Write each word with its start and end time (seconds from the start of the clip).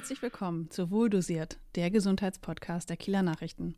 Herzlich 0.00 0.22
willkommen 0.22 0.70
zu 0.70 0.90
Wohldosiert, 0.90 1.58
der 1.74 1.90
Gesundheitspodcast 1.90 2.88
der 2.88 2.96
Kieler 2.96 3.20
Nachrichten. 3.22 3.74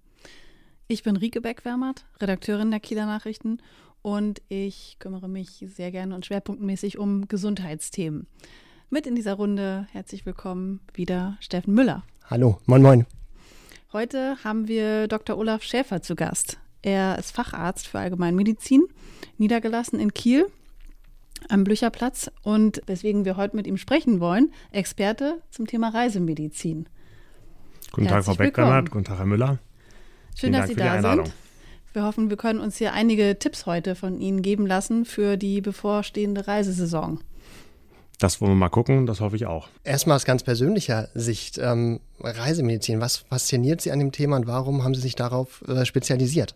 Ich 0.87 1.03
bin 1.03 1.17
Rike 1.17 1.41
Beck-Wermert, 1.41 2.05
Redakteurin 2.21 2.71
der 2.71 2.79
Kieler 2.79 3.07
Nachrichten 3.07 3.59
und 4.03 4.41
ich 4.49 4.99
kümmere 5.01 5.29
mich 5.29 5.65
sehr 5.67 5.91
gerne 5.91 6.15
und 6.15 6.25
schwerpunktmäßig 6.25 6.97
um 6.97 7.27
Gesundheitsthemen. 7.27 8.29
Mit 8.89 9.09
in 9.09 9.17
dieser 9.17 9.35
Runde 9.35 9.89
herzlich 9.91 10.25
willkommen 10.25 10.79
wieder 10.95 11.37
Steffen 11.41 11.75
Müller. 11.75 12.05
Hallo, 12.31 12.61
moin 12.67 12.83
moin. 12.83 13.07
Heute 13.93 14.37
haben 14.45 14.69
wir 14.69 15.09
Dr. 15.09 15.37
Olaf 15.37 15.65
Schäfer 15.65 16.03
zu 16.03 16.15
Gast. 16.15 16.61
Er 16.83 17.19
ist 17.19 17.33
Facharzt 17.33 17.89
für 17.89 17.99
Allgemeinmedizin, 17.99 18.85
niedergelassen 19.39 19.99
in 19.99 20.15
Kiel 20.15 20.47
am 21.49 21.65
Blücherplatz 21.65 22.31
und 22.43 22.81
weswegen 22.87 23.25
wir 23.25 23.37
heute 23.37 23.57
mit 23.57 23.67
ihm 23.67 23.77
sprechen 23.77 24.21
wollen, 24.21 24.53
Experte 24.71 25.43
zum 25.51 25.67
Thema 25.67 25.91
Reisemedizin. 25.91 26.89
Guten 27.93 28.09
Tag, 28.09 28.25
Frau 28.25 28.35
Beck-Bernhard. 28.35 28.91
Guten 28.91 29.05
Tag, 29.05 29.19
Herr 29.19 29.27
Müller. 29.27 29.59
Schön, 30.35 30.51
Vielen 30.51 30.53
dass 30.53 30.61
Dank 30.63 30.71
Sie 30.71 30.77
da 30.77 31.15
sind. 31.15 31.35
Wir 31.93 32.05
hoffen, 32.05 32.31
wir 32.31 32.39
können 32.39 32.59
uns 32.59 32.79
hier 32.79 32.95
einige 32.95 33.39
Tipps 33.39 33.67
heute 33.67 33.95
von 33.95 34.19
Ihnen 34.19 34.41
geben 34.41 34.67
lassen 34.67 35.05
für 35.05 35.37
die 35.37 35.61
bevorstehende 35.61 36.49
Reisesaison. 36.49 37.21
Das 38.19 38.41
wollen 38.41 38.53
wir 38.53 38.57
mal 38.57 38.69
gucken, 38.69 39.05
das 39.05 39.21
hoffe 39.21 39.37
ich 39.37 39.47
auch. 39.47 39.69
Erstmal 39.85 40.17
aus 40.17 40.25
ganz 40.25 40.43
persönlicher 40.43 41.09
Sicht, 41.13 41.59
ähm, 41.59 42.01
Reisemedizin, 42.21 43.01
was 43.01 43.19
fasziniert 43.19 43.81
Sie 43.81 43.91
an 43.91 43.99
dem 43.99 44.13
Thema 44.13 44.37
und 44.37 44.47
warum 44.47 44.85
haben 44.85 44.95
Sie 44.95 45.01
sich 45.01 45.17
darauf 45.17 45.63
äh, 45.69 45.85
spezialisiert? 45.85 46.55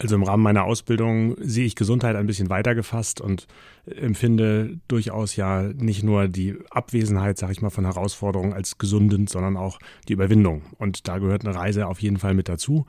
Also 0.00 0.14
im 0.14 0.22
Rahmen 0.22 0.44
meiner 0.44 0.64
Ausbildung 0.64 1.34
sehe 1.40 1.66
ich 1.66 1.74
Gesundheit 1.74 2.14
ein 2.14 2.26
bisschen 2.26 2.50
weiter 2.50 2.76
gefasst 2.76 3.20
und 3.20 3.48
empfinde 3.84 4.78
durchaus 4.86 5.34
ja 5.34 5.62
nicht 5.62 6.04
nur 6.04 6.28
die 6.28 6.56
Abwesenheit, 6.70 7.36
sag 7.36 7.50
ich 7.50 7.62
mal, 7.62 7.70
von 7.70 7.84
Herausforderungen 7.84 8.52
als 8.52 8.78
gesundend, 8.78 9.28
sondern 9.28 9.56
auch 9.56 9.80
die 10.06 10.12
Überwindung. 10.12 10.62
Und 10.78 11.08
da 11.08 11.18
gehört 11.18 11.44
eine 11.44 11.56
Reise 11.56 11.88
auf 11.88 12.00
jeden 12.00 12.18
Fall 12.18 12.34
mit 12.34 12.48
dazu. 12.48 12.86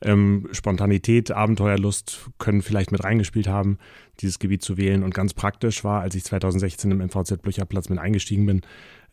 Ähm, 0.00 0.48
Spontanität, 0.52 1.30
Abenteuerlust 1.30 2.30
können 2.38 2.62
vielleicht 2.62 2.92
mit 2.92 3.04
reingespielt 3.04 3.48
haben, 3.48 3.78
dieses 4.20 4.38
Gebiet 4.38 4.62
zu 4.62 4.76
wählen. 4.76 5.02
Und 5.02 5.14
ganz 5.14 5.34
praktisch 5.34 5.84
war, 5.84 6.02
als 6.02 6.14
ich 6.14 6.24
2016 6.24 6.90
im 6.90 6.98
MVZ 6.98 7.42
Blücherplatz 7.42 7.88
mit 7.88 7.98
eingestiegen 7.98 8.46
bin, 8.46 8.62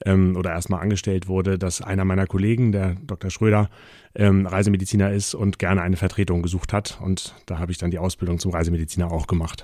ähm, 0.03 0.35
oder 0.35 0.51
erstmal 0.51 0.81
angestellt 0.81 1.27
wurde, 1.27 1.57
dass 1.57 1.81
einer 1.81 2.05
meiner 2.05 2.27
Kollegen, 2.27 2.71
der 2.71 2.95
Dr. 3.05 3.29
Schröder, 3.29 3.69
ähm, 4.15 4.45
Reisemediziner 4.45 5.11
ist 5.11 5.33
und 5.33 5.59
gerne 5.59 5.81
eine 5.81 5.97
Vertretung 5.97 6.41
gesucht 6.41 6.73
hat. 6.73 6.99
Und 7.01 7.33
da 7.45 7.59
habe 7.59 7.71
ich 7.71 7.77
dann 7.77 7.91
die 7.91 7.99
Ausbildung 7.99 8.39
zum 8.39 8.51
Reisemediziner 8.51 9.11
auch 9.11 9.27
gemacht. 9.27 9.63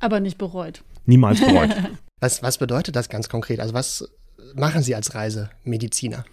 Aber 0.00 0.20
nicht 0.20 0.38
bereut. 0.38 0.82
Niemals 1.06 1.40
bereut. 1.40 1.70
was, 2.20 2.42
was 2.42 2.58
bedeutet 2.58 2.96
das 2.96 3.08
ganz 3.08 3.28
konkret? 3.28 3.60
Also 3.60 3.74
was 3.74 4.08
machen 4.54 4.82
Sie 4.82 4.94
als 4.94 5.14
Reisemediziner? 5.14 6.24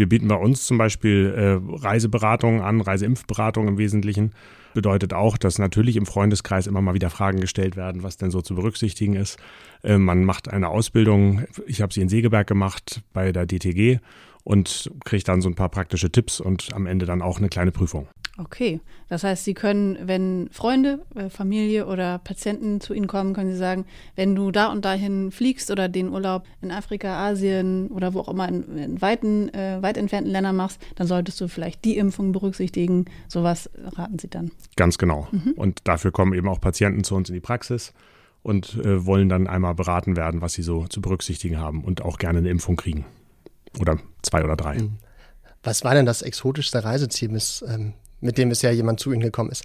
Wir 0.00 0.08
bieten 0.08 0.28
bei 0.28 0.34
uns 0.34 0.64
zum 0.64 0.78
Beispiel 0.78 1.34
äh, 1.36 1.60
Reiseberatung 1.84 2.62
an, 2.62 2.80
Reiseimpfberatung 2.80 3.68
im 3.68 3.76
Wesentlichen. 3.76 4.32
Bedeutet 4.72 5.12
auch, 5.12 5.36
dass 5.36 5.58
natürlich 5.58 5.96
im 5.96 6.06
Freundeskreis 6.06 6.66
immer 6.66 6.80
mal 6.80 6.94
wieder 6.94 7.10
Fragen 7.10 7.38
gestellt 7.38 7.76
werden, 7.76 8.02
was 8.02 8.16
denn 8.16 8.30
so 8.30 8.40
zu 8.40 8.54
berücksichtigen 8.54 9.14
ist. 9.14 9.38
Äh, 9.82 9.98
man 9.98 10.24
macht 10.24 10.48
eine 10.48 10.70
Ausbildung, 10.70 11.42
ich 11.66 11.82
habe 11.82 11.92
sie 11.92 12.00
in 12.00 12.08
Segeberg 12.08 12.46
gemacht 12.46 13.02
bei 13.12 13.30
der 13.30 13.44
DTG 13.44 13.98
und 14.42 14.90
kriegt 15.04 15.28
dann 15.28 15.42
so 15.42 15.50
ein 15.50 15.54
paar 15.54 15.68
praktische 15.68 16.10
Tipps 16.10 16.40
und 16.40 16.72
am 16.72 16.86
Ende 16.86 17.04
dann 17.04 17.20
auch 17.20 17.36
eine 17.36 17.50
kleine 17.50 17.70
Prüfung. 17.70 18.08
Okay, 18.42 18.80
das 19.08 19.22
heißt, 19.22 19.44
Sie 19.44 19.52
können, 19.52 19.98
wenn 20.02 20.48
Freunde, 20.50 21.04
äh, 21.14 21.28
Familie 21.28 21.86
oder 21.86 22.18
Patienten 22.18 22.80
zu 22.80 22.94
Ihnen 22.94 23.06
kommen, 23.06 23.34
können 23.34 23.50
Sie 23.50 23.56
sagen, 23.56 23.84
wenn 24.16 24.34
du 24.34 24.50
da 24.50 24.72
und 24.72 24.84
dahin 24.84 25.30
fliegst 25.30 25.70
oder 25.70 25.88
den 25.88 26.08
Urlaub 26.08 26.44
in 26.62 26.70
Afrika, 26.70 27.28
Asien 27.28 27.88
oder 27.88 28.14
wo 28.14 28.20
auch 28.20 28.28
immer 28.28 28.48
in, 28.48 28.78
in 28.78 29.02
weiten, 29.02 29.52
äh, 29.52 29.82
weit 29.82 29.98
entfernten 29.98 30.32
Ländern 30.32 30.56
machst, 30.56 30.80
dann 30.94 31.06
solltest 31.06 31.38
du 31.40 31.48
vielleicht 31.48 31.84
die 31.84 31.98
Impfung 31.98 32.32
berücksichtigen. 32.32 33.04
Sowas 33.28 33.68
raten 33.76 34.18
Sie 34.18 34.28
dann. 34.28 34.52
Ganz 34.76 34.96
genau. 34.96 35.28
Mhm. 35.32 35.52
Und 35.56 35.80
dafür 35.84 36.10
kommen 36.10 36.32
eben 36.32 36.48
auch 36.48 36.60
Patienten 36.60 37.04
zu 37.04 37.14
uns 37.16 37.28
in 37.28 37.34
die 37.34 37.40
Praxis 37.40 37.92
und 38.42 38.74
äh, 38.76 39.04
wollen 39.04 39.28
dann 39.28 39.48
einmal 39.48 39.74
beraten 39.74 40.16
werden, 40.16 40.40
was 40.40 40.54
sie 40.54 40.62
so 40.62 40.86
zu 40.86 41.02
berücksichtigen 41.02 41.58
haben 41.58 41.84
und 41.84 42.02
auch 42.02 42.16
gerne 42.16 42.38
eine 42.38 42.48
Impfung 42.48 42.76
kriegen. 42.76 43.04
Oder 43.78 43.98
zwei 44.22 44.42
oder 44.42 44.56
drei. 44.56 44.78
Mhm. 44.78 44.96
Was 45.62 45.84
war 45.84 45.94
denn 45.94 46.06
das 46.06 46.22
exotischste 46.22 46.84
Reiseziel, 46.84 47.28
bis, 47.28 47.62
ähm, 47.68 47.92
mit 48.20 48.38
dem 48.38 48.48
bisher 48.48 48.72
jemand 48.72 49.00
zu 49.00 49.12
Ihnen 49.12 49.22
gekommen 49.22 49.50
ist? 49.50 49.64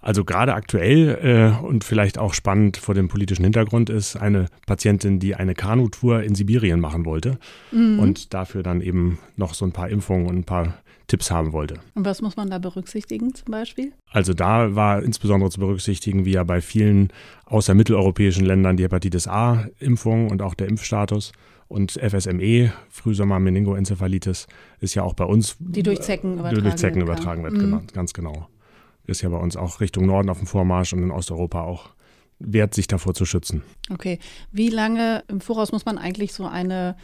Also 0.00 0.24
gerade 0.24 0.54
aktuell 0.54 1.18
äh, 1.60 1.64
und 1.64 1.82
vielleicht 1.82 2.16
auch 2.16 2.32
spannend 2.32 2.76
vor 2.76 2.94
dem 2.94 3.08
politischen 3.08 3.42
Hintergrund 3.42 3.90
ist 3.90 4.14
eine 4.14 4.46
Patientin, 4.66 5.18
die 5.18 5.34
eine 5.34 5.54
Kanutour 5.54 6.22
in 6.22 6.36
Sibirien 6.36 6.78
machen 6.78 7.04
wollte 7.04 7.38
mhm. 7.72 7.98
und 7.98 8.32
dafür 8.32 8.62
dann 8.62 8.80
eben 8.80 9.18
noch 9.36 9.54
so 9.54 9.64
ein 9.64 9.72
paar 9.72 9.88
Impfungen 9.88 10.28
und 10.28 10.36
ein 10.36 10.44
paar 10.44 10.74
Tipps 11.08 11.30
haben 11.30 11.52
wollte. 11.52 11.80
Und 11.94 12.04
was 12.04 12.20
muss 12.20 12.36
man 12.36 12.50
da 12.50 12.58
berücksichtigen 12.58 13.34
zum 13.34 13.50
Beispiel? 13.50 13.92
Also 14.10 14.32
da 14.32 14.74
war 14.74 15.02
insbesondere 15.02 15.50
zu 15.50 15.60
berücksichtigen, 15.60 16.24
wie 16.24 16.32
ja 16.32 16.44
bei 16.44 16.60
vielen 16.60 17.08
außer 17.46 17.74
mitteleuropäischen 17.74 18.44
Ländern 18.44 18.76
die 18.76 18.84
Hepatitis 18.84 19.28
A-Impfung 19.28 20.30
und 20.30 20.42
auch 20.42 20.54
der 20.54 20.68
Impfstatus. 20.68 21.32
Und 21.68 21.92
FSME, 21.92 22.72
Frühsommer-Meningoenzephalitis, 22.90 24.46
ist 24.80 24.94
ja 24.94 25.02
auch 25.02 25.14
bei 25.14 25.24
uns. 25.24 25.56
Die 25.58 25.82
durch 25.82 26.00
Zecken 26.00 26.34
übertragen, 26.34 26.62
durch 26.62 26.76
Zecken 26.76 27.02
übertragen 27.02 27.42
wird. 27.42 27.54
Mhm. 27.54 27.60
Genau, 27.60 27.82
ganz 27.92 28.12
genau. 28.12 28.48
Ist 29.04 29.22
ja 29.22 29.28
bei 29.28 29.38
uns 29.38 29.56
auch 29.56 29.80
Richtung 29.80 30.06
Norden 30.06 30.30
auf 30.30 30.38
dem 30.38 30.46
Vormarsch 30.46 30.92
und 30.92 31.02
in 31.02 31.10
Osteuropa 31.10 31.62
auch 31.62 31.90
wert, 32.38 32.74
sich 32.74 32.86
davor 32.86 33.14
zu 33.14 33.24
schützen. 33.24 33.62
Okay. 33.90 34.18
Wie 34.52 34.68
lange 34.68 35.24
im 35.28 35.40
Voraus 35.40 35.72
muss 35.72 35.84
man 35.84 35.98
eigentlich 35.98 36.32
so 36.32 36.46
eine 36.46 36.96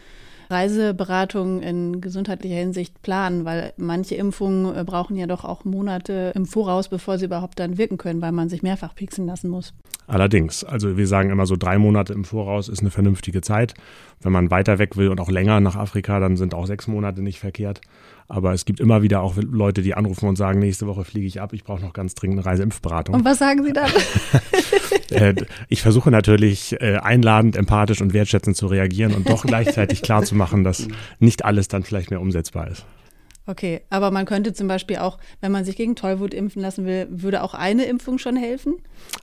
Reiseberatung 0.52 1.60
in 1.62 2.00
gesundheitlicher 2.00 2.56
Hinsicht 2.56 3.02
planen, 3.02 3.44
weil 3.44 3.72
manche 3.76 4.14
Impfungen 4.14 4.76
äh, 4.76 4.84
brauchen 4.84 5.16
ja 5.16 5.26
doch 5.26 5.44
auch 5.44 5.64
Monate 5.64 6.32
im 6.36 6.46
Voraus, 6.46 6.88
bevor 6.88 7.18
sie 7.18 7.24
überhaupt 7.24 7.58
dann 7.58 7.78
wirken 7.78 7.96
können, 7.96 8.22
weil 8.22 8.32
man 8.32 8.48
sich 8.48 8.62
mehrfach 8.62 8.94
pieksen 8.94 9.26
lassen 9.26 9.50
muss. 9.50 9.74
Allerdings, 10.06 10.62
also 10.62 10.96
wir 10.96 11.06
sagen 11.06 11.30
immer 11.30 11.46
so 11.46 11.56
drei 11.56 11.78
Monate 11.78 12.12
im 12.12 12.24
Voraus 12.24 12.68
ist 12.68 12.80
eine 12.80 12.90
vernünftige 12.90 13.40
Zeit. 13.40 13.74
Wenn 14.20 14.32
man 14.32 14.50
weiter 14.50 14.78
weg 14.78 14.96
will 14.96 15.08
und 15.08 15.20
auch 15.20 15.30
länger 15.30 15.60
nach 15.60 15.76
Afrika, 15.76 16.20
dann 16.20 16.36
sind 16.36 16.54
auch 16.54 16.66
sechs 16.66 16.86
Monate 16.86 17.22
nicht 17.22 17.40
verkehrt. 17.40 17.80
Aber 18.28 18.52
es 18.52 18.64
gibt 18.64 18.80
immer 18.80 19.02
wieder 19.02 19.22
auch 19.22 19.36
Leute, 19.36 19.82
die 19.82 19.94
anrufen 19.94 20.28
und 20.28 20.36
sagen, 20.36 20.58
nächste 20.58 20.86
Woche 20.86 21.04
fliege 21.04 21.26
ich 21.26 21.40
ab, 21.40 21.52
ich 21.52 21.64
brauche 21.64 21.82
noch 21.82 21.92
ganz 21.92 22.14
dringend 22.14 22.38
eine 22.38 22.46
Reiseimpfberatung. 22.46 23.14
Und 23.14 23.24
was 23.24 23.38
sagen 23.38 23.64
Sie 23.64 23.72
dann? 23.72 23.90
Äh, 25.12 25.34
ich 25.68 25.82
versuche 25.82 26.10
natürlich 26.10 26.80
äh, 26.80 26.96
einladend, 26.96 27.56
empathisch 27.56 28.00
und 28.00 28.12
wertschätzend 28.12 28.56
zu 28.56 28.66
reagieren 28.66 29.14
und 29.14 29.28
doch 29.28 29.44
gleichzeitig 29.44 30.02
klarzumachen, 30.02 30.64
dass 30.64 30.88
nicht 31.18 31.44
alles 31.44 31.68
dann 31.68 31.82
vielleicht 31.82 32.10
mehr 32.10 32.20
umsetzbar 32.20 32.68
ist. 32.68 32.84
Okay, 33.44 33.80
aber 33.90 34.10
man 34.12 34.24
könnte 34.24 34.52
zum 34.52 34.68
Beispiel 34.68 34.98
auch, 34.98 35.18
wenn 35.40 35.50
man 35.50 35.64
sich 35.64 35.76
gegen 35.76 35.96
Tollwut 35.96 36.32
impfen 36.32 36.62
lassen 36.62 36.86
will, 36.86 37.08
würde 37.10 37.42
auch 37.42 37.54
eine 37.54 37.84
Impfung 37.84 38.18
schon 38.18 38.36
helfen? 38.36 38.76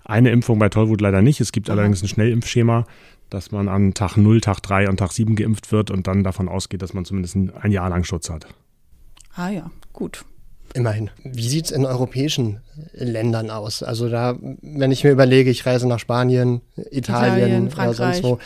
Eine 0.04 0.32
Impfung 0.32 0.60
bei 0.60 0.68
Tollwut 0.68 1.00
leider 1.00 1.22
nicht. 1.22 1.40
Es 1.40 1.54
gibt 1.54 1.70
Aha. 1.70 1.78
allerdings 1.78 2.04
ein 2.04 2.10
Schnellimpfschema, 2.10 2.86
dass 3.30 3.52
man 3.52 3.70
an 3.70 3.94
Tag 3.94 4.18
0, 4.18 4.42
Tag 4.42 4.60
3 4.60 4.90
und 4.90 4.98
Tag 4.98 5.14
7 5.14 5.36
geimpft 5.36 5.72
wird 5.72 5.90
und 5.90 6.08
dann 6.08 6.24
davon 6.24 6.50
ausgeht, 6.50 6.82
dass 6.82 6.94
man 6.94 7.06
zumindest 7.06 7.36
ein 7.36 7.72
Jahr 7.72 7.90
lang 7.90 8.04
Schutz 8.04 8.30
hat. 8.30 8.48
Ah 9.36 9.50
ja, 9.50 9.72
gut. 9.94 10.26
Immerhin. 10.74 11.10
Wie 11.24 11.48
sieht 11.48 11.66
es 11.66 11.72
in 11.72 11.86
europäischen 11.86 12.60
Ländern 12.94 13.50
aus? 13.50 13.82
Also 13.82 14.08
da, 14.08 14.38
wenn 14.62 14.92
ich 14.92 15.04
mir 15.04 15.12
überlege, 15.12 15.50
ich 15.50 15.66
reise 15.66 15.88
nach 15.88 16.00
Spanien, 16.00 16.62
Italien, 16.92 17.68
Italien 17.68 17.74
oder 17.74 17.94
sonst 17.94 18.24
wo, 18.24 18.40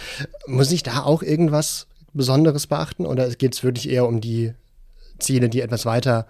muss 0.48 0.72
ich 0.72 0.84
da 0.84 1.04
auch 1.04 1.22
irgendwas 1.22 1.88
Besonderes 2.14 2.68
beachten 2.68 3.06
oder 3.06 3.30
geht 3.32 3.54
es 3.54 3.64
wirklich 3.64 3.90
eher 3.90 4.08
um 4.08 4.22
die 4.22 4.54
Ziele, 5.20 5.50
die 5.50 5.62
etwas 5.62 5.86
weiter 5.86 6.28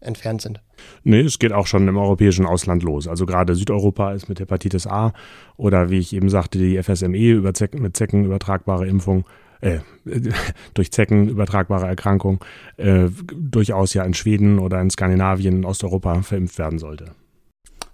entfernt 0.00 0.42
sind? 0.42 0.60
Nee, 1.02 1.20
es 1.20 1.38
geht 1.38 1.52
auch 1.52 1.66
schon 1.66 1.88
im 1.88 1.96
europäischen 1.96 2.46
Ausland 2.46 2.82
los. 2.82 3.08
Also 3.08 3.26
gerade 3.26 3.54
Südeuropa 3.54 4.12
ist 4.12 4.28
mit 4.28 4.40
Hepatitis 4.40 4.86
A 4.86 5.12
oder 5.56 5.90
wie 5.90 5.98
ich 5.98 6.12
eben 6.12 6.30
sagte, 6.30 6.58
die 6.58 6.80
FSME 6.82 7.32
über 7.32 7.52
Zecken, 7.52 7.82
mit 7.82 7.96
Zecken 7.96 8.24
übertragbare 8.24 8.86
Impfung 8.86 9.24
äh, 9.60 9.78
durch 10.74 10.92
Zecken 10.92 11.28
übertragbare 11.28 11.86
Erkrankung 11.86 12.44
äh, 12.76 13.08
durchaus 13.34 13.94
ja 13.94 14.04
in 14.04 14.14
Schweden 14.14 14.58
oder 14.58 14.80
in 14.80 14.90
Skandinavien, 14.90 15.58
in 15.58 15.64
Osteuropa 15.64 16.22
verimpft 16.22 16.58
werden 16.58 16.78
sollte. 16.78 17.12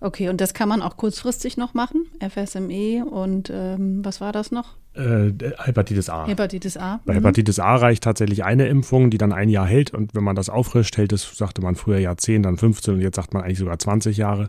Okay, 0.00 0.28
und 0.28 0.40
das 0.40 0.52
kann 0.52 0.68
man 0.68 0.82
auch 0.82 0.98
kurzfristig 0.98 1.56
noch 1.56 1.72
machen? 1.72 2.06
FSME 2.20 3.06
und 3.06 3.50
ähm, 3.50 4.04
was 4.04 4.20
war 4.20 4.32
das 4.32 4.50
noch? 4.50 4.76
Äh, 4.94 5.32
Hepatitis 5.64 6.10
A. 6.10 6.26
Hepatitis 6.26 6.76
A. 6.76 7.00
Bei 7.06 7.14
mhm. 7.14 7.18
Hepatitis 7.18 7.58
A 7.58 7.76
reicht 7.76 8.04
tatsächlich 8.04 8.44
eine 8.44 8.66
Impfung, 8.68 9.08
die 9.08 9.16
dann 9.16 9.32
ein 9.32 9.48
Jahr 9.48 9.66
hält. 9.66 9.94
Und 9.94 10.14
wenn 10.14 10.22
man 10.22 10.36
das 10.36 10.50
auffrischt, 10.50 10.98
hält 10.98 11.12
es, 11.12 11.36
sagte 11.36 11.62
man 11.62 11.74
früher 11.74 11.98
Jahr 11.98 12.18
10, 12.18 12.42
dann 12.42 12.58
15 12.58 12.94
und 12.94 13.00
jetzt 13.00 13.16
sagt 13.16 13.32
man 13.32 13.42
eigentlich 13.42 13.58
sogar 13.58 13.78
20 13.78 14.16
Jahre. 14.16 14.48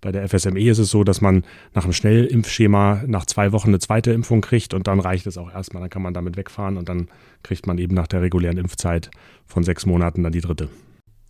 Bei 0.00 0.12
der 0.12 0.28
FSME 0.28 0.68
ist 0.68 0.78
es 0.78 0.90
so, 0.90 1.04
dass 1.04 1.20
man 1.20 1.44
nach 1.74 1.84
einem 1.84 1.92
Schnellimpfschema 1.92 3.04
nach 3.06 3.26
zwei 3.26 3.52
Wochen 3.52 3.68
eine 3.68 3.78
zweite 3.78 4.12
Impfung 4.12 4.40
kriegt 4.40 4.74
und 4.74 4.86
dann 4.86 5.00
reicht 5.00 5.26
es 5.26 5.38
auch 5.38 5.52
erstmal. 5.52 5.80
Dann 5.80 5.90
kann 5.90 6.02
man 6.02 6.14
damit 6.14 6.36
wegfahren 6.36 6.76
und 6.76 6.88
dann 6.88 7.08
kriegt 7.42 7.66
man 7.66 7.78
eben 7.78 7.94
nach 7.94 8.06
der 8.06 8.22
regulären 8.22 8.58
Impfzeit 8.58 9.10
von 9.46 9.64
sechs 9.64 9.86
Monaten 9.86 10.22
dann 10.22 10.32
die 10.32 10.40
dritte. 10.40 10.68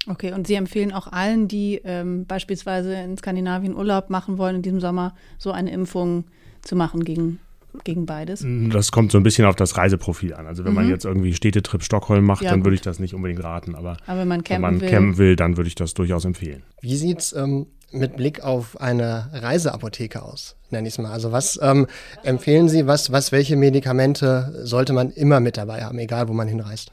Okay, 0.08 0.32
und 0.32 0.46
Sie 0.46 0.54
empfehlen 0.54 0.92
auch 0.92 1.08
allen, 1.08 1.48
die 1.48 1.80
ähm, 1.84 2.26
beispielsweise 2.26 2.94
in 2.94 3.16
Skandinavien 3.16 3.74
Urlaub 3.74 4.08
machen 4.08 4.38
wollen 4.38 4.56
in 4.56 4.62
diesem 4.62 4.80
Sommer, 4.80 5.14
so 5.38 5.50
eine 5.50 5.72
Impfung 5.72 6.24
zu 6.62 6.76
machen 6.76 7.04
gegen 7.04 7.40
gegen 7.84 8.06
beides? 8.06 8.44
Das 8.70 8.92
kommt 8.92 9.12
so 9.12 9.18
ein 9.18 9.22
bisschen 9.22 9.44
auf 9.46 9.56
das 9.56 9.76
Reiseprofil 9.76 10.34
an. 10.34 10.46
Also 10.46 10.64
wenn 10.64 10.72
mhm. 10.72 10.76
man 10.76 10.88
jetzt 10.88 11.04
irgendwie 11.04 11.34
Städtetrip 11.34 11.82
Stockholm 11.82 12.24
macht, 12.24 12.42
ja, 12.42 12.50
dann 12.50 12.64
würde 12.64 12.74
ich 12.74 12.80
das 12.80 12.98
nicht 12.98 13.14
unbedingt 13.14 13.42
raten. 13.42 13.74
Aber, 13.74 13.96
aber 14.06 14.20
wenn 14.20 14.28
man 14.28 14.44
campen, 14.44 14.62
wenn 14.64 14.72
man 14.72 14.80
will. 14.80 14.90
campen 14.90 15.18
will, 15.18 15.36
dann 15.36 15.56
würde 15.56 15.68
ich 15.68 15.74
das 15.74 15.94
durchaus 15.94 16.24
empfehlen. 16.24 16.62
Wie 16.80 16.96
sieht 16.96 17.20
es 17.20 17.32
ähm, 17.32 17.66
mit 17.92 18.16
Blick 18.16 18.42
auf 18.42 18.80
eine 18.80 19.30
Reiseapotheke 19.32 20.22
aus, 20.22 20.56
nenne 20.70 20.88
ich 20.88 20.94
es 20.94 20.98
mal. 20.98 21.12
Also 21.12 21.32
was 21.32 21.58
ähm, 21.62 21.86
empfehlen 22.22 22.68
Sie, 22.68 22.86
was, 22.86 23.12
was, 23.12 23.32
welche 23.32 23.56
Medikamente 23.56 24.60
sollte 24.64 24.92
man 24.92 25.10
immer 25.10 25.40
mit 25.40 25.56
dabei 25.56 25.84
haben, 25.84 25.98
egal 25.98 26.28
wo 26.28 26.32
man 26.32 26.48
hinreist? 26.48 26.90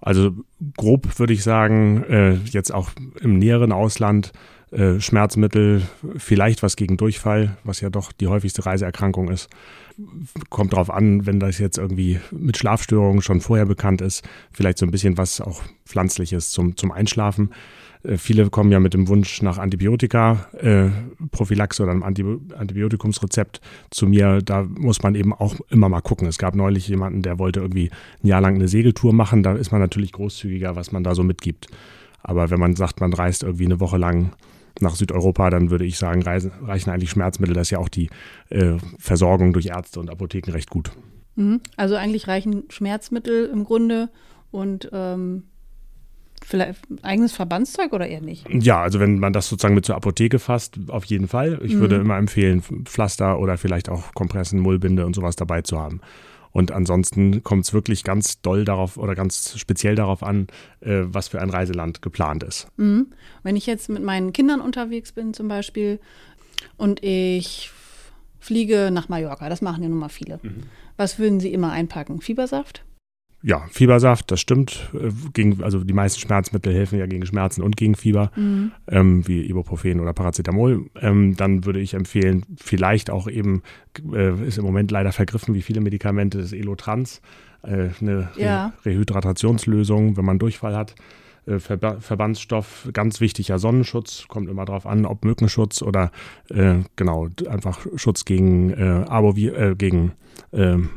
Also 0.00 0.32
grob 0.76 1.18
würde 1.18 1.32
ich 1.32 1.42
sagen, 1.42 2.04
äh, 2.04 2.34
jetzt 2.50 2.74
auch 2.74 2.90
im 3.20 3.38
näheren 3.38 3.72
Ausland 3.72 4.32
äh, 4.74 5.00
Schmerzmittel, 5.00 5.82
vielleicht 6.16 6.62
was 6.62 6.76
gegen 6.76 6.96
Durchfall, 6.96 7.56
was 7.62 7.80
ja 7.80 7.90
doch 7.90 8.12
die 8.12 8.26
häufigste 8.26 8.66
Reiseerkrankung 8.66 9.30
ist. 9.30 9.48
Kommt 10.50 10.72
darauf 10.72 10.90
an, 10.90 11.26
wenn 11.26 11.38
das 11.38 11.58
jetzt 11.58 11.78
irgendwie 11.78 12.18
mit 12.32 12.56
Schlafstörungen 12.56 13.22
schon 13.22 13.40
vorher 13.40 13.66
bekannt 13.66 14.00
ist, 14.00 14.28
vielleicht 14.52 14.78
so 14.78 14.86
ein 14.86 14.90
bisschen 14.90 15.16
was 15.16 15.40
auch 15.40 15.62
pflanzliches 15.86 16.50
zum, 16.50 16.76
zum 16.76 16.90
Einschlafen. 16.90 17.50
Äh, 18.02 18.16
viele 18.18 18.50
kommen 18.50 18.72
ja 18.72 18.80
mit 18.80 18.94
dem 18.94 19.08
Wunsch 19.08 19.42
nach 19.42 19.58
Antibiotika, 19.58 20.48
äh, 20.58 20.88
Prophylaxe 21.30 21.82
oder 21.82 21.92
einem 21.92 22.02
Antibiotikumsrezept 22.02 23.60
zu 23.90 24.06
mir. 24.06 24.40
Da 24.42 24.64
muss 24.64 25.02
man 25.02 25.14
eben 25.14 25.32
auch 25.32 25.54
immer 25.70 25.88
mal 25.88 26.00
gucken. 26.00 26.26
Es 26.26 26.38
gab 26.38 26.54
neulich 26.54 26.88
jemanden, 26.88 27.22
der 27.22 27.38
wollte 27.38 27.60
irgendwie 27.60 27.90
ein 28.22 28.26
Jahr 28.26 28.40
lang 28.40 28.56
eine 28.56 28.66
Segeltour 28.68 29.12
machen. 29.12 29.42
Da 29.42 29.54
ist 29.54 29.72
man 29.72 29.80
natürlich 29.80 30.10
großzügiger, 30.10 30.76
was 30.76 30.92
man 30.92 31.04
da 31.04 31.14
so 31.14 31.22
mitgibt. 31.22 31.68
Aber 32.22 32.50
wenn 32.50 32.58
man 32.58 32.74
sagt, 32.74 33.00
man 33.00 33.12
reist 33.12 33.42
irgendwie 33.42 33.66
eine 33.66 33.80
Woche 33.80 33.98
lang 33.98 34.32
nach 34.80 34.96
Südeuropa, 34.96 35.50
dann 35.50 35.70
würde 35.70 35.84
ich 35.84 35.98
sagen, 35.98 36.22
reisen, 36.22 36.52
reichen 36.62 36.90
eigentlich 36.90 37.10
Schmerzmittel. 37.10 37.54
Das 37.54 37.68
ist 37.68 37.70
ja 37.70 37.78
auch 37.78 37.88
die 37.88 38.10
äh, 38.50 38.76
Versorgung 38.98 39.52
durch 39.52 39.66
Ärzte 39.66 40.00
und 40.00 40.10
Apotheken 40.10 40.52
recht 40.52 40.70
gut. 40.70 40.90
Mhm. 41.36 41.60
Also 41.76 41.96
eigentlich 41.96 42.28
reichen 42.28 42.64
Schmerzmittel 42.70 43.46
im 43.52 43.64
Grunde 43.64 44.08
und 44.50 44.88
ähm, 44.92 45.44
vielleicht 46.44 46.80
eigenes 47.02 47.32
Verbandszeug 47.32 47.92
oder 47.92 48.06
eher 48.06 48.20
nicht? 48.20 48.46
Ja, 48.50 48.82
also 48.82 49.00
wenn 49.00 49.18
man 49.18 49.32
das 49.32 49.48
sozusagen 49.48 49.74
mit 49.74 49.86
zur 49.86 49.96
Apotheke 49.96 50.38
fasst, 50.38 50.78
auf 50.88 51.04
jeden 51.06 51.28
Fall. 51.28 51.60
Ich 51.62 51.74
mhm. 51.74 51.80
würde 51.80 51.96
immer 51.96 52.18
empfehlen, 52.18 52.62
Pflaster 52.84 53.38
oder 53.38 53.56
vielleicht 53.56 53.88
auch 53.88 54.14
Kompressen, 54.14 54.60
Mullbinde 54.60 55.06
und 55.06 55.14
sowas 55.14 55.36
dabei 55.36 55.62
zu 55.62 55.78
haben. 55.78 56.00
Und 56.54 56.70
ansonsten 56.70 57.42
kommt 57.42 57.64
es 57.64 57.72
wirklich 57.74 58.04
ganz 58.04 58.40
doll 58.40 58.64
darauf 58.64 58.96
oder 58.96 59.16
ganz 59.16 59.58
speziell 59.58 59.96
darauf 59.96 60.22
an, 60.22 60.46
äh, 60.80 61.00
was 61.02 61.26
für 61.26 61.42
ein 61.42 61.50
Reiseland 61.50 62.00
geplant 62.00 62.44
ist. 62.44 62.68
Mhm. 62.76 63.08
Wenn 63.42 63.56
ich 63.56 63.66
jetzt 63.66 63.90
mit 63.90 64.04
meinen 64.04 64.32
Kindern 64.32 64.60
unterwegs 64.60 65.10
bin 65.10 65.34
zum 65.34 65.48
Beispiel 65.48 65.98
und 66.76 67.02
ich 67.02 67.70
fliege 68.38 68.90
nach 68.92 69.08
Mallorca, 69.08 69.48
das 69.48 69.62
machen 69.62 69.82
ja 69.82 69.88
nun 69.88 69.98
mal 69.98 70.08
viele. 70.08 70.38
Mhm. 70.42 70.62
Was 70.96 71.18
würden 71.18 71.40
Sie 71.40 71.52
immer 71.52 71.72
einpacken? 71.72 72.20
Fiebersaft? 72.20 72.84
Ja, 73.46 73.66
Fiebersaft, 73.70 74.30
das 74.30 74.40
stimmt. 74.40 74.90
Äh, 74.94 75.10
gegen, 75.34 75.62
also 75.62 75.84
die 75.84 75.92
meisten 75.92 76.18
Schmerzmittel 76.18 76.72
helfen 76.72 76.98
ja 76.98 77.06
gegen 77.06 77.26
Schmerzen 77.26 77.62
und 77.62 77.76
gegen 77.76 77.94
Fieber, 77.94 78.32
mhm. 78.36 78.72
ähm, 78.88 79.28
wie 79.28 79.46
Ibuprofen 79.46 80.00
oder 80.00 80.14
Paracetamol. 80.14 80.86
Ähm, 80.98 81.36
dann 81.36 81.66
würde 81.66 81.80
ich 81.80 81.92
empfehlen, 81.92 82.46
vielleicht 82.56 83.10
auch 83.10 83.28
eben, 83.28 83.62
äh, 84.14 84.32
ist 84.46 84.56
im 84.56 84.64
Moment 84.64 84.90
leider 84.90 85.12
vergriffen, 85.12 85.54
wie 85.54 85.60
viele 85.60 85.82
Medikamente, 85.82 86.38
das 86.38 86.54
Elotrans, 86.54 87.20
äh, 87.62 87.90
eine 88.00 88.30
ja. 88.36 88.72
Re 88.84 88.92
Rehydratationslösung, 88.92 90.16
wenn 90.16 90.24
man 90.24 90.38
Durchfall 90.38 90.74
hat. 90.74 90.94
Äh, 91.44 91.58
Ver 91.58 92.00
Verbandsstoff, 92.00 92.88
ganz 92.94 93.20
wichtiger 93.20 93.58
Sonnenschutz, 93.58 94.24
kommt 94.26 94.48
immer 94.48 94.64
darauf 94.64 94.86
an, 94.86 95.04
ob 95.04 95.22
Mückenschutz 95.22 95.82
oder 95.82 96.12
äh, 96.48 96.76
genau, 96.96 97.28
einfach 97.46 97.86
Schutz 97.96 98.24
gegen 98.24 98.70
äh, 98.70 99.04
Arbovi 99.06 99.48
äh, 99.48 99.74
gegen 99.76 100.12
ähm, 100.54 100.88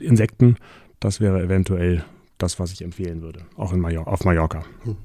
Insekten 0.00 0.56
das 1.00 1.20
wäre 1.20 1.42
eventuell 1.42 2.04
das, 2.38 2.58
was 2.58 2.72
ich 2.72 2.82
empfehlen 2.82 3.22
würde, 3.22 3.40
auch 3.56 3.72
in 3.72 3.80
Major 3.80 4.06
auf 4.06 4.24
Mallorca. 4.24 4.64
Hm. 4.84 4.96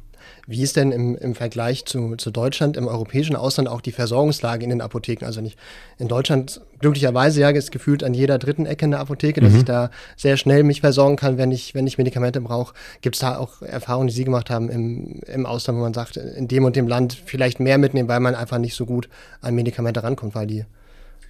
Wie 0.47 0.61
ist 0.61 0.75
denn 0.75 0.91
im, 0.91 1.15
im 1.15 1.35
Vergleich 1.35 1.85
zu, 1.85 2.15
zu 2.15 2.31
Deutschland, 2.31 2.77
im 2.77 2.87
europäischen 2.87 3.35
Ausland 3.35 3.69
auch 3.69 3.81
die 3.81 3.91
Versorgungslage 3.91 4.63
in 4.63 4.69
den 4.69 4.81
Apotheken? 4.81 5.25
Also 5.25 5.41
nicht 5.41 5.57
in 5.97 6.07
Deutschland 6.07 6.61
glücklicherweise 6.79 7.41
ja 7.41 7.49
ist 7.49 7.71
gefühlt 7.71 8.03
an 8.03 8.13
jeder 8.13 8.37
dritten 8.37 8.65
Ecke 8.65 8.85
eine 8.85 8.99
Apotheke, 8.99 9.41
dass 9.41 9.53
mhm. 9.53 9.59
ich 9.59 9.65
da 9.65 9.91
sehr 10.15 10.37
schnell 10.37 10.63
mich 10.63 10.81
versorgen 10.81 11.15
kann, 11.15 11.37
wenn 11.37 11.51
ich, 11.51 11.75
wenn 11.75 11.87
ich 11.87 11.97
Medikamente 11.97 12.41
brauche. 12.41 12.73
Gibt 13.01 13.15
es 13.15 13.21
da 13.21 13.37
auch 13.37 13.61
Erfahrungen, 13.61 14.07
die 14.07 14.13
Sie 14.13 14.25
gemacht 14.25 14.49
haben 14.49 14.69
im, 14.69 15.21
im 15.27 15.45
Ausland, 15.45 15.77
wo 15.77 15.83
man 15.83 15.93
sagt, 15.93 16.17
in 16.17 16.47
dem 16.47 16.65
und 16.65 16.75
dem 16.75 16.87
Land 16.87 17.21
vielleicht 17.25 17.59
mehr 17.59 17.77
mitnehmen, 17.77 18.09
weil 18.09 18.19
man 18.19 18.35
einfach 18.35 18.57
nicht 18.57 18.75
so 18.75 18.85
gut 18.85 19.09
an 19.41 19.55
Medikamente 19.55 20.03
rankommt, 20.03 20.35
weil 20.35 20.47
die 20.47 20.65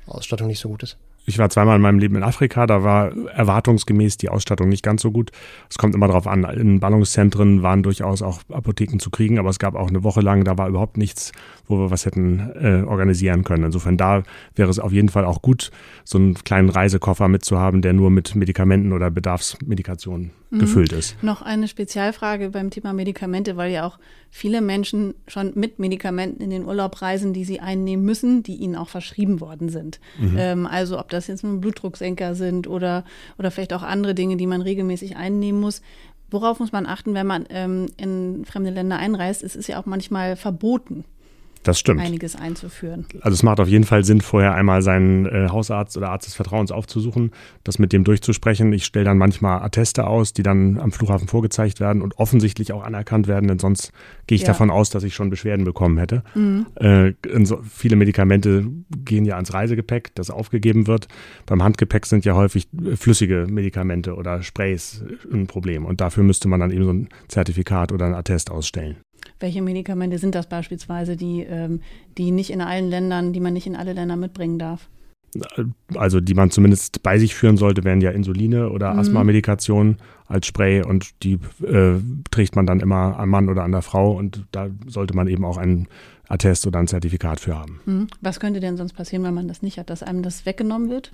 Ausstattung 0.05 0.47
nicht 0.47 0.59
so 0.59 0.69
gut 0.69 0.83
ist? 0.83 0.97
Ich 1.25 1.38
war 1.38 1.50
zweimal 1.50 1.75
in 1.75 1.81
meinem 1.81 2.00
Leben 2.00 2.15
in 2.15 2.23
Afrika, 2.23 2.65
da 2.65 2.83
war 2.83 3.15
erwartungsgemäß 3.27 4.18
die 4.18 4.29
Ausstattung 4.29 4.69
nicht 4.69 4.83
ganz 4.83 5.01
so 5.01 5.12
gut. 5.12 5.31
Es 5.69 5.77
kommt 5.77 5.94
immer 5.94 6.07
darauf 6.07 6.27
an, 6.27 6.44
in 6.44 6.79
Ballungszentren 6.79 7.62
waren 7.62 7.83
durchaus 7.83 8.21
auch 8.21 8.41
Apotheken 8.50 8.97
zu 9.00 9.12
kriegen, 9.12 9.38
aber 9.38 9.50
es 9.50 9.59
gab 9.59 9.75
auch 9.75 9.89
eine 9.89 10.03
Woche 10.03 10.21
lang, 10.21 10.44
da 10.44 10.57
war 10.57 10.68
überhaupt 10.68 10.97
nichts, 10.97 11.31
wo 11.68 11.77
wir 11.77 11.91
was 11.91 12.06
hätten 12.06 12.51
äh, 12.56 12.83
organisieren 12.88 13.44
können. 13.44 13.65
Insofern 13.65 13.97
da 13.97 14.23
wäre 14.56 14.69
es 14.69 14.79
auf 14.79 14.91
jeden 14.91 15.09
Fall 15.09 15.25
auch 15.25 15.41
gut, 15.41 15.71
so 16.03 16.18
einen 16.18 16.33
kleinen 16.33 16.69
Reisekoffer 16.69 17.27
mitzuhaben, 17.27 17.81
der 17.81 17.94
nur 17.94 18.09
mit 18.09 18.35
Medikamenten 18.35 18.91
oder 18.91 19.12
Bedarfsmedikationen 19.12 20.31
mhm. 20.50 20.59
gefüllt 20.59 20.91
ist. 20.91 21.21
Noch 21.23 21.41
eine 21.41 21.68
Spezialfrage 21.68 22.50
beim 22.50 22.69
Thema 22.69 22.94
Medikamente, 22.94 23.57
weil 23.57 23.71
ja 23.71 23.85
auch 23.85 23.97
viele 24.29 24.62
Menschen 24.62 25.13
schon 25.27 25.51
mit 25.56 25.79
Medikamenten 25.79 26.41
in 26.41 26.50
den 26.50 26.65
Urlaub 26.65 27.01
reisen, 27.01 27.33
die 27.33 27.44
sie 27.44 27.59
einnehmen 27.59 28.06
müssen, 28.06 28.44
die 28.44 28.56
ihnen 28.56 28.75
auch 28.75 28.89
verschrieben 28.89 29.41
worden 29.41 29.69
sind. 29.69 30.00
Mhm. 30.19 30.35
Ähm, 30.38 30.65
also 30.65 31.00
ob 31.00 31.09
das 31.13 31.27
jetzt 31.27 31.43
nun 31.43 31.61
Blutdrucksenker 31.61 32.35
sind 32.35 32.67
oder, 32.67 33.03
oder 33.37 33.51
vielleicht 33.51 33.73
auch 33.73 33.83
andere 33.83 34.15
Dinge, 34.15 34.37
die 34.37 34.47
man 34.47 34.61
regelmäßig 34.61 35.15
einnehmen 35.15 35.59
muss. 35.59 35.81
Worauf 36.29 36.59
muss 36.59 36.71
man 36.71 36.85
achten, 36.85 37.13
wenn 37.13 37.27
man 37.27 37.45
ähm, 37.49 37.87
in 37.97 38.45
fremde 38.45 38.69
Länder 38.71 38.97
einreist? 38.97 39.43
Es 39.43 39.55
ist 39.55 39.67
ja 39.67 39.79
auch 39.79 39.85
manchmal 39.85 40.35
verboten. 40.35 41.03
Das 41.63 41.79
stimmt. 41.79 42.01
Einiges 42.01 42.35
einzuführen. 42.35 43.05
Also 43.21 43.35
es 43.35 43.43
macht 43.43 43.59
auf 43.59 43.67
jeden 43.67 43.83
Fall 43.83 44.03
Sinn, 44.03 44.21
vorher 44.21 44.55
einmal 44.55 44.81
seinen 44.81 45.25
äh, 45.27 45.49
Hausarzt 45.49 45.95
oder 45.95 46.09
Arzt 46.09 46.27
des 46.27 46.33
Vertrauens 46.33 46.71
aufzusuchen, 46.71 47.31
das 47.63 47.77
mit 47.77 47.93
dem 47.93 48.03
durchzusprechen. 48.03 48.73
Ich 48.73 48.85
stelle 48.85 49.05
dann 49.05 49.17
manchmal 49.17 49.61
Atteste 49.61 50.07
aus, 50.07 50.33
die 50.33 50.43
dann 50.43 50.79
am 50.79 50.91
Flughafen 50.91 51.27
vorgezeigt 51.27 51.79
werden 51.79 52.01
und 52.01 52.17
offensichtlich 52.17 52.73
auch 52.73 52.83
anerkannt 52.83 53.27
werden, 53.27 53.47
denn 53.47 53.59
sonst 53.59 53.91
gehe 54.25 54.35
ich 54.35 54.41
ja. 54.41 54.47
davon 54.47 54.71
aus, 54.71 54.89
dass 54.89 55.03
ich 55.03 55.13
schon 55.13 55.30
Beschwerden 55.30 55.65
bekommen 55.65 55.97
hätte. 55.97 56.23
Mhm. 56.33 56.65
Äh, 56.75 57.13
viele 57.69 57.95
Medikamente 57.95 58.65
gehen 59.06 59.25
ja 59.25 59.35
ans 59.35 59.53
Reisegepäck, 59.53 60.15
das 60.15 60.31
aufgegeben 60.31 60.87
wird. 60.87 61.07
Beim 61.45 61.61
Handgepäck 61.61 62.06
sind 62.07 62.25
ja 62.25 62.35
häufig 62.35 62.68
flüssige 62.95 63.45
Medikamente 63.47 64.15
oder 64.15 64.41
Sprays 64.41 65.03
ein 65.31 65.47
Problem 65.47 65.85
und 65.85 66.01
dafür 66.01 66.23
müsste 66.23 66.47
man 66.47 66.59
dann 66.59 66.71
eben 66.71 66.83
so 66.83 66.94
ein 66.94 67.09
Zertifikat 67.27 67.91
oder 67.91 68.06
ein 68.06 68.15
Attest 68.15 68.49
ausstellen. 68.49 68.97
Welche 69.40 69.61
Medikamente 69.61 70.18
sind 70.18 70.35
das 70.35 70.47
beispielsweise, 70.47 71.16
die, 71.16 71.42
ähm, 71.42 71.81
die 72.18 72.31
nicht 72.31 72.49
in 72.49 72.61
allen 72.61 72.90
Ländern, 72.90 73.33
die 73.33 73.40
man 73.40 73.54
nicht 73.54 73.68
in 73.68 73.75
alle 73.75 73.94
Länder 73.94 74.16
mitbringen 74.16 74.59
darf? 74.59 74.90
Also 75.95 76.19
die 76.19 76.33
man 76.33 76.51
zumindest 76.51 77.04
bei 77.04 77.18
sich 77.18 77.35
führen 77.35 77.56
sollte, 77.56 77.83
wären 77.83 78.01
ja 78.01 78.11
Insuline 78.11 78.69
oder 78.69 78.94
mhm. 78.94 78.99
Asthma-Medikationen 78.99 79.97
als 80.28 80.47
Spray 80.47 80.83
und 80.83 81.23
die 81.23 81.40
äh, 81.63 81.99
trägt 82.31 82.56
man 82.56 82.66
dann 82.66 82.81
immer 82.81 83.18
am 83.18 83.30
Mann 83.30 83.49
oder 83.49 83.63
an 83.63 83.71
der 83.71 83.81
Frau 83.81 84.11
und 84.11 84.45
da 84.51 84.68
sollte 84.87 85.16
man 85.16 85.28
eben 85.28 85.45
auch 85.45 85.57
einen 85.57 85.87
Attest 86.31 86.66
oder 86.66 86.80
ein 86.80 86.88
Zertifikat 86.88 87.40
für 87.40 87.57
haben. 87.57 87.80
Hm. 87.85 88.07
Was 88.21 88.40
könnte 88.40 88.59
denn 88.59 88.78
sonst 88.78 88.94
passieren, 88.94 89.23
wenn 89.23 89.33
man 89.33 89.47
das 89.47 89.61
nicht 89.61 89.78
hat, 89.78 89.90
dass 89.90 90.04
einem 90.04 90.23
das 90.23 90.45
weggenommen 90.45 90.90
wird? 90.90 91.11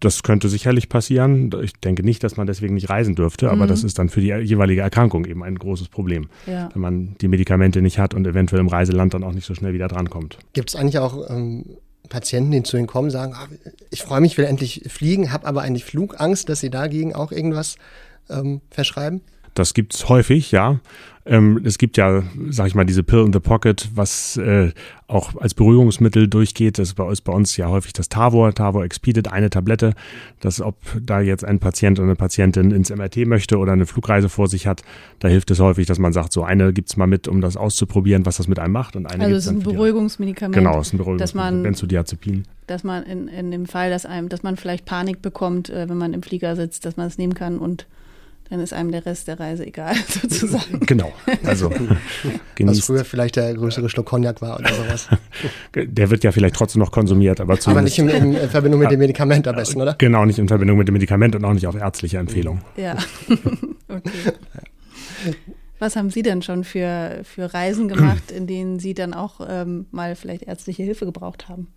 Das 0.00 0.22
könnte 0.22 0.48
sicherlich 0.48 0.88
passieren. 0.88 1.50
Ich 1.62 1.72
denke 1.74 2.02
nicht, 2.02 2.22
dass 2.24 2.36
man 2.36 2.46
deswegen 2.46 2.74
nicht 2.74 2.90
reisen 2.90 3.14
dürfte, 3.14 3.50
aber 3.50 3.64
mhm. 3.64 3.68
das 3.68 3.84
ist 3.84 3.98
dann 3.98 4.08
für 4.08 4.20
die 4.20 4.28
jeweilige 4.28 4.80
Erkrankung 4.80 5.24
eben 5.24 5.42
ein 5.42 5.56
großes 5.56 5.88
Problem, 5.88 6.28
ja. 6.46 6.68
wenn 6.72 6.82
man 6.82 7.16
die 7.20 7.28
Medikamente 7.28 7.82
nicht 7.82 7.98
hat 7.98 8.14
und 8.14 8.26
eventuell 8.26 8.60
im 8.60 8.68
Reiseland 8.68 9.14
dann 9.14 9.24
auch 9.24 9.32
nicht 9.32 9.46
so 9.46 9.54
schnell 9.54 9.72
wieder 9.72 9.88
drankommt. 9.88 10.38
Gibt 10.52 10.70
es 10.70 10.76
eigentlich 10.76 10.98
auch 10.98 11.30
ähm, 11.30 11.64
Patienten, 12.08 12.50
die 12.50 12.62
zu 12.62 12.76
Ihnen 12.76 12.86
kommen, 12.86 13.10
sagen, 13.10 13.34
ah, 13.34 13.48
ich 13.90 14.02
freue 14.02 14.20
mich, 14.20 14.38
will 14.38 14.44
endlich 14.44 14.84
fliegen, 14.88 15.32
habe 15.32 15.46
aber 15.46 15.62
eigentlich 15.62 15.84
Flugangst, 15.84 16.48
dass 16.48 16.60
Sie 16.60 16.70
dagegen 16.70 17.14
auch 17.14 17.32
irgendwas 17.32 17.76
ähm, 18.28 18.60
verschreiben? 18.70 19.22
Das 19.58 19.74
gibt 19.74 19.94
es 19.94 20.08
häufig, 20.08 20.52
ja. 20.52 20.78
Ähm, 21.26 21.60
es 21.64 21.76
gibt 21.76 21.98
ja, 21.98 22.22
sag 22.48 22.68
ich 22.68 22.74
mal, 22.74 22.86
diese 22.86 23.02
Pill 23.02 23.24
in 23.26 23.32
the 23.32 23.40
Pocket, 23.40 23.90
was 23.94 24.38
äh, 24.38 24.70
auch 25.08 25.36
als 25.36 25.52
Beruhigungsmittel 25.52 26.26
durchgeht. 26.26 26.78
Das 26.78 26.88
ist 26.88 26.94
bei, 26.94 27.10
ist 27.10 27.20
bei 27.20 27.32
uns 27.32 27.56
ja 27.56 27.68
häufig 27.68 27.92
das 27.92 28.08
Tavor, 28.08 28.54
Tavor 28.54 28.84
Expedit, 28.84 29.30
eine 29.30 29.50
Tablette. 29.50 29.94
Das, 30.40 30.62
ob 30.62 30.76
da 31.02 31.20
jetzt 31.20 31.44
ein 31.44 31.58
Patient 31.58 31.98
oder 31.98 32.06
eine 32.06 32.16
Patientin 32.16 32.70
ins 32.70 32.88
MRT 32.88 33.26
möchte 33.26 33.58
oder 33.58 33.72
eine 33.72 33.84
Flugreise 33.84 34.30
vor 34.30 34.48
sich 34.48 34.66
hat, 34.66 34.82
da 35.18 35.28
hilft 35.28 35.50
es 35.50 35.60
häufig, 35.60 35.86
dass 35.86 35.98
man 35.98 36.14
sagt, 36.14 36.32
so 36.32 36.44
eine 36.44 36.72
gibt's 36.72 36.96
mal 36.96 37.06
mit, 37.06 37.28
um 37.28 37.42
das 37.42 37.58
auszuprobieren, 37.58 38.24
was 38.24 38.38
das 38.38 38.48
mit 38.48 38.58
einem 38.58 38.72
macht. 38.72 38.96
Und 38.96 39.06
eine 39.06 39.24
also 39.24 39.36
es 39.36 39.46
ist 39.46 39.50
ein 39.50 39.58
Beruhigungsmedikament. 39.58 40.54
Genau, 40.54 40.80
es 40.80 40.86
ist 40.86 40.94
ein 40.94 40.98
Beruhigungsmedikament, 40.98 41.62
Benzodiazepin. 41.64 42.44
Dass 42.68 42.84
man 42.84 43.02
in, 43.02 43.28
in 43.28 43.50
dem 43.50 43.66
Fall, 43.66 43.90
dass 43.90 44.06
einem, 44.06 44.30
dass 44.30 44.42
man 44.42 44.56
vielleicht 44.56 44.86
Panik 44.86 45.20
bekommt, 45.20 45.68
äh, 45.68 45.88
wenn 45.88 45.98
man 45.98 46.14
im 46.14 46.22
Flieger 46.22 46.56
sitzt, 46.56 46.86
dass 46.86 46.96
man 46.96 47.08
es 47.08 47.18
nehmen 47.18 47.34
kann 47.34 47.58
und 47.58 47.86
dann 48.50 48.60
ist 48.60 48.72
einem 48.72 48.90
der 48.92 49.04
Rest 49.04 49.28
der 49.28 49.38
Reise 49.38 49.66
egal, 49.66 49.94
sozusagen. 50.08 50.80
Genau. 50.80 51.12
Also 51.44 51.70
Was 52.60 52.80
früher 52.80 53.04
vielleicht 53.04 53.36
der 53.36 53.54
größere 53.54 53.88
Schluck 53.88 54.06
Cognac 54.06 54.40
war 54.40 54.58
oder 54.58 54.72
sowas. 54.72 55.08
Der 55.74 56.10
wird 56.10 56.24
ja 56.24 56.32
vielleicht 56.32 56.54
trotzdem 56.54 56.80
noch 56.80 56.90
konsumiert, 56.90 57.40
aber 57.40 57.58
zumindest. 57.60 57.98
Aber 57.98 58.06
nicht 58.08 58.22
in, 58.22 58.34
in 58.34 58.48
Verbindung 58.48 58.80
mit 58.80 58.90
dem 58.90 58.98
Medikament 58.98 59.46
am 59.46 59.56
besten, 59.56 59.80
oder? 59.80 59.94
Genau, 59.98 60.24
nicht 60.24 60.38
in 60.38 60.48
Verbindung 60.48 60.78
mit 60.78 60.88
dem 60.88 60.94
Medikament 60.94 61.36
und 61.36 61.44
auch 61.44 61.52
nicht 61.52 61.66
auf 61.66 61.74
ärztliche 61.74 62.18
Empfehlung. 62.18 62.62
Ja. 62.76 62.96
okay. 63.88 64.10
Was 65.78 65.94
haben 65.94 66.10
Sie 66.10 66.22
denn 66.22 66.42
schon 66.42 66.64
für, 66.64 67.20
für 67.22 67.54
Reisen 67.54 67.86
gemacht, 67.88 68.32
in 68.32 68.46
denen 68.46 68.80
Sie 68.80 68.94
dann 68.94 69.14
auch 69.14 69.40
ähm, 69.48 69.86
mal 69.92 70.16
vielleicht 70.16 70.42
ärztliche 70.42 70.82
Hilfe 70.82 71.04
gebraucht 71.04 71.48
haben? 71.48 71.68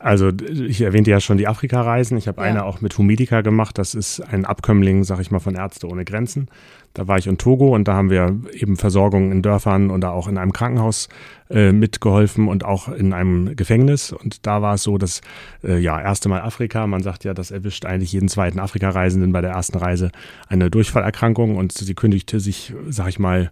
Also 0.00 0.28
ich 0.28 0.80
erwähnte 0.80 1.10
ja 1.10 1.18
schon 1.18 1.38
die 1.38 1.48
Afrika-Reisen. 1.48 2.16
Ich 2.18 2.28
habe 2.28 2.40
ja. 2.40 2.46
eine 2.46 2.64
auch 2.64 2.80
mit 2.80 2.96
Humidika 2.96 3.40
gemacht. 3.40 3.78
Das 3.78 3.94
ist 3.94 4.20
ein 4.20 4.44
Abkömmling, 4.44 5.02
sag 5.02 5.18
ich 5.20 5.32
mal, 5.32 5.40
von 5.40 5.56
Ärzte 5.56 5.88
ohne 5.88 6.04
Grenzen. 6.04 6.48
Da 6.94 7.08
war 7.08 7.18
ich 7.18 7.26
in 7.26 7.36
Togo 7.36 7.74
und 7.74 7.88
da 7.88 7.94
haben 7.94 8.10
wir 8.10 8.40
eben 8.52 8.76
Versorgung 8.76 9.32
in 9.32 9.42
Dörfern 9.42 9.90
und 9.90 10.04
auch 10.04 10.28
in 10.28 10.38
einem 10.38 10.52
Krankenhaus 10.52 11.08
äh, 11.50 11.72
mitgeholfen 11.72 12.48
und 12.48 12.64
auch 12.64 12.88
in 12.88 13.12
einem 13.12 13.56
Gefängnis. 13.56 14.12
Und 14.12 14.46
da 14.46 14.62
war 14.62 14.74
es 14.74 14.82
so, 14.82 14.98
dass 14.98 15.20
äh, 15.64 15.78
ja 15.78 16.00
erste 16.00 16.28
Mal 16.28 16.42
Afrika. 16.42 16.86
Man 16.86 17.02
sagt 17.02 17.24
ja, 17.24 17.34
das 17.34 17.50
erwischt 17.50 17.84
eigentlich 17.86 18.12
jeden 18.12 18.28
zweiten 18.28 18.58
Afrika-Reisenden 18.58 19.32
bei 19.32 19.40
der 19.40 19.52
ersten 19.52 19.78
Reise 19.78 20.10
eine 20.48 20.70
Durchfallerkrankung 20.70 21.56
und 21.56 21.72
sie 21.72 21.94
kündigte 21.94 22.40
sich, 22.40 22.74
sag 22.88 23.08
ich 23.08 23.18
mal, 23.18 23.50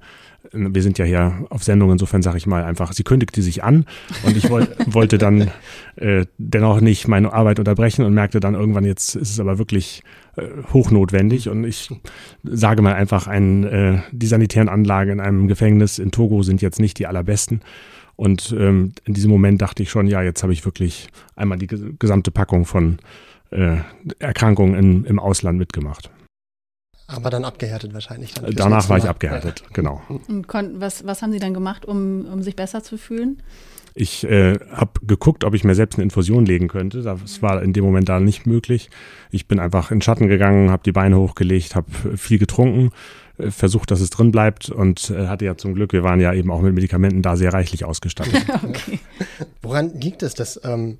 wir 0.52 0.82
sind 0.82 0.98
ja 0.98 1.04
hier 1.04 1.46
auf 1.50 1.64
Sendung, 1.64 1.90
insofern 1.92 2.22
sage 2.22 2.38
ich 2.38 2.46
mal 2.46 2.64
einfach, 2.64 2.92
sie 2.92 3.02
kündigte 3.02 3.42
sich 3.42 3.64
an 3.64 3.84
und 4.24 4.36
ich 4.36 4.48
wollt, 4.50 4.70
wollte 4.92 5.18
dann 5.18 5.50
äh, 5.96 6.26
dennoch 6.38 6.80
nicht 6.80 7.08
meine 7.08 7.32
Arbeit 7.32 7.58
unterbrechen 7.58 8.04
und 8.04 8.14
merkte 8.14 8.40
dann 8.40 8.54
irgendwann, 8.54 8.84
jetzt 8.84 9.16
ist 9.16 9.30
es 9.30 9.40
aber 9.40 9.58
wirklich 9.58 10.02
äh, 10.36 10.46
hochnotwendig 10.72 11.48
und 11.48 11.64
ich 11.64 11.88
sage 12.44 12.82
mal 12.82 12.94
einfach, 12.94 13.26
ein, 13.26 13.64
äh, 13.64 13.98
die 14.12 14.26
sanitären 14.26 14.68
Anlagen 14.68 15.12
in 15.12 15.20
einem 15.20 15.48
Gefängnis 15.48 15.98
in 15.98 16.10
Togo 16.10 16.42
sind 16.42 16.62
jetzt 16.62 16.80
nicht 16.80 16.98
die 16.98 17.06
allerbesten. 17.06 17.60
Und 18.16 18.54
ähm, 18.58 18.92
in 19.04 19.14
diesem 19.14 19.30
Moment 19.30 19.61
dachte 19.61 19.82
ich 19.82 19.90
schon, 19.90 20.06
ja, 20.06 20.23
jetzt 20.23 20.42
habe 20.42 20.52
ich 20.52 20.64
wirklich 20.64 21.08
einmal 21.37 21.58
die 21.58 21.66
gesamte 21.66 22.30
Packung 22.30 22.64
von 22.64 22.99
äh, 23.50 23.76
Erkrankungen 24.18 24.75
in, 24.75 25.04
im 25.04 25.18
Ausland 25.18 25.58
mitgemacht. 25.58 26.11
Aber 27.08 27.30
dann 27.30 27.44
abgehärtet 27.44 27.94
wahrscheinlich. 27.94 28.35
Dann 28.35 28.52
Danach 28.54 28.88
war 28.88 28.99
ich 28.99 29.08
abgehärtet, 29.08 29.61
ja. 29.61 29.66
genau. 29.73 30.02
Und 30.08 30.46
was, 30.80 31.06
was 31.06 31.23
haben 31.23 31.30
Sie 31.30 31.38
dann 31.38 31.54
gemacht, 31.54 31.85
um, 31.87 32.26
um 32.26 32.42
sich 32.42 32.56
besser 32.56 32.82
zu 32.82 32.99
fühlen? 32.99 33.42
Ich 33.94 34.25
äh, 34.25 34.58
habe 34.73 35.00
geguckt, 35.06 35.44
ob 35.44 35.54
ich 35.54 35.64
mir 35.64 35.75
selbst 35.75 35.96
eine 35.96 36.02
Infusion 36.02 36.44
legen 36.44 36.68
könnte. 36.68 37.02
Das 37.02 37.40
war 37.42 37.62
in 37.62 37.73
dem 37.73 37.85
Moment 37.85 38.08
da 38.08 38.20
nicht 38.20 38.44
möglich. 38.44 38.90
Ich 39.30 39.46
bin 39.49 39.58
einfach 39.58 39.90
in 39.90 39.99
den 39.99 40.02
Schatten 40.02 40.26
gegangen, 40.26 40.70
habe 40.70 40.82
die 40.82 40.92
Beine 40.92 41.16
hochgelegt, 41.16 41.76
habe 41.76 41.90
viel 42.16 42.38
getrunken, 42.38 42.90
versucht, 43.50 43.90
dass 43.90 44.00
es 44.00 44.10
drin 44.10 44.32
bleibt 44.32 44.70
und 44.70 45.10
äh, 45.10 45.26
hatte 45.26 45.44
ja 45.44 45.56
zum 45.56 45.74
Glück, 45.74 45.92
wir 45.92 46.02
waren 46.02 46.20
ja 46.20 46.32
eben 46.32 46.50
auch 46.50 46.62
mit 46.62 46.74
Medikamenten 46.74 47.22
da 47.22 47.36
sehr 47.36 47.52
reichlich 47.52 47.84
ausgestattet. 47.84 48.46
okay. 48.64 48.98
Woran 49.62 50.00
liegt 50.00 50.22
es, 50.22 50.34
dass 50.34 50.60
ähm, 50.64 50.98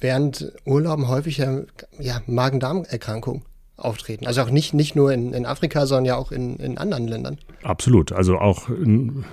während 0.00 0.52
Urlauben 0.64 1.08
häufig 1.08 1.38
ja, 1.38 1.62
ja 1.98 2.22
Magen-Darm-Erkrankungen 2.26 3.42
auftreten. 3.78 4.26
Also 4.26 4.42
auch 4.42 4.50
nicht, 4.50 4.74
nicht 4.74 4.96
nur 4.96 5.12
in, 5.12 5.32
in 5.32 5.46
Afrika, 5.46 5.86
sondern 5.86 6.04
ja 6.04 6.16
auch 6.16 6.32
in, 6.32 6.56
in 6.56 6.78
anderen 6.78 7.06
Ländern. 7.06 7.38
Absolut. 7.62 8.12
Also 8.12 8.38
auch, 8.38 8.68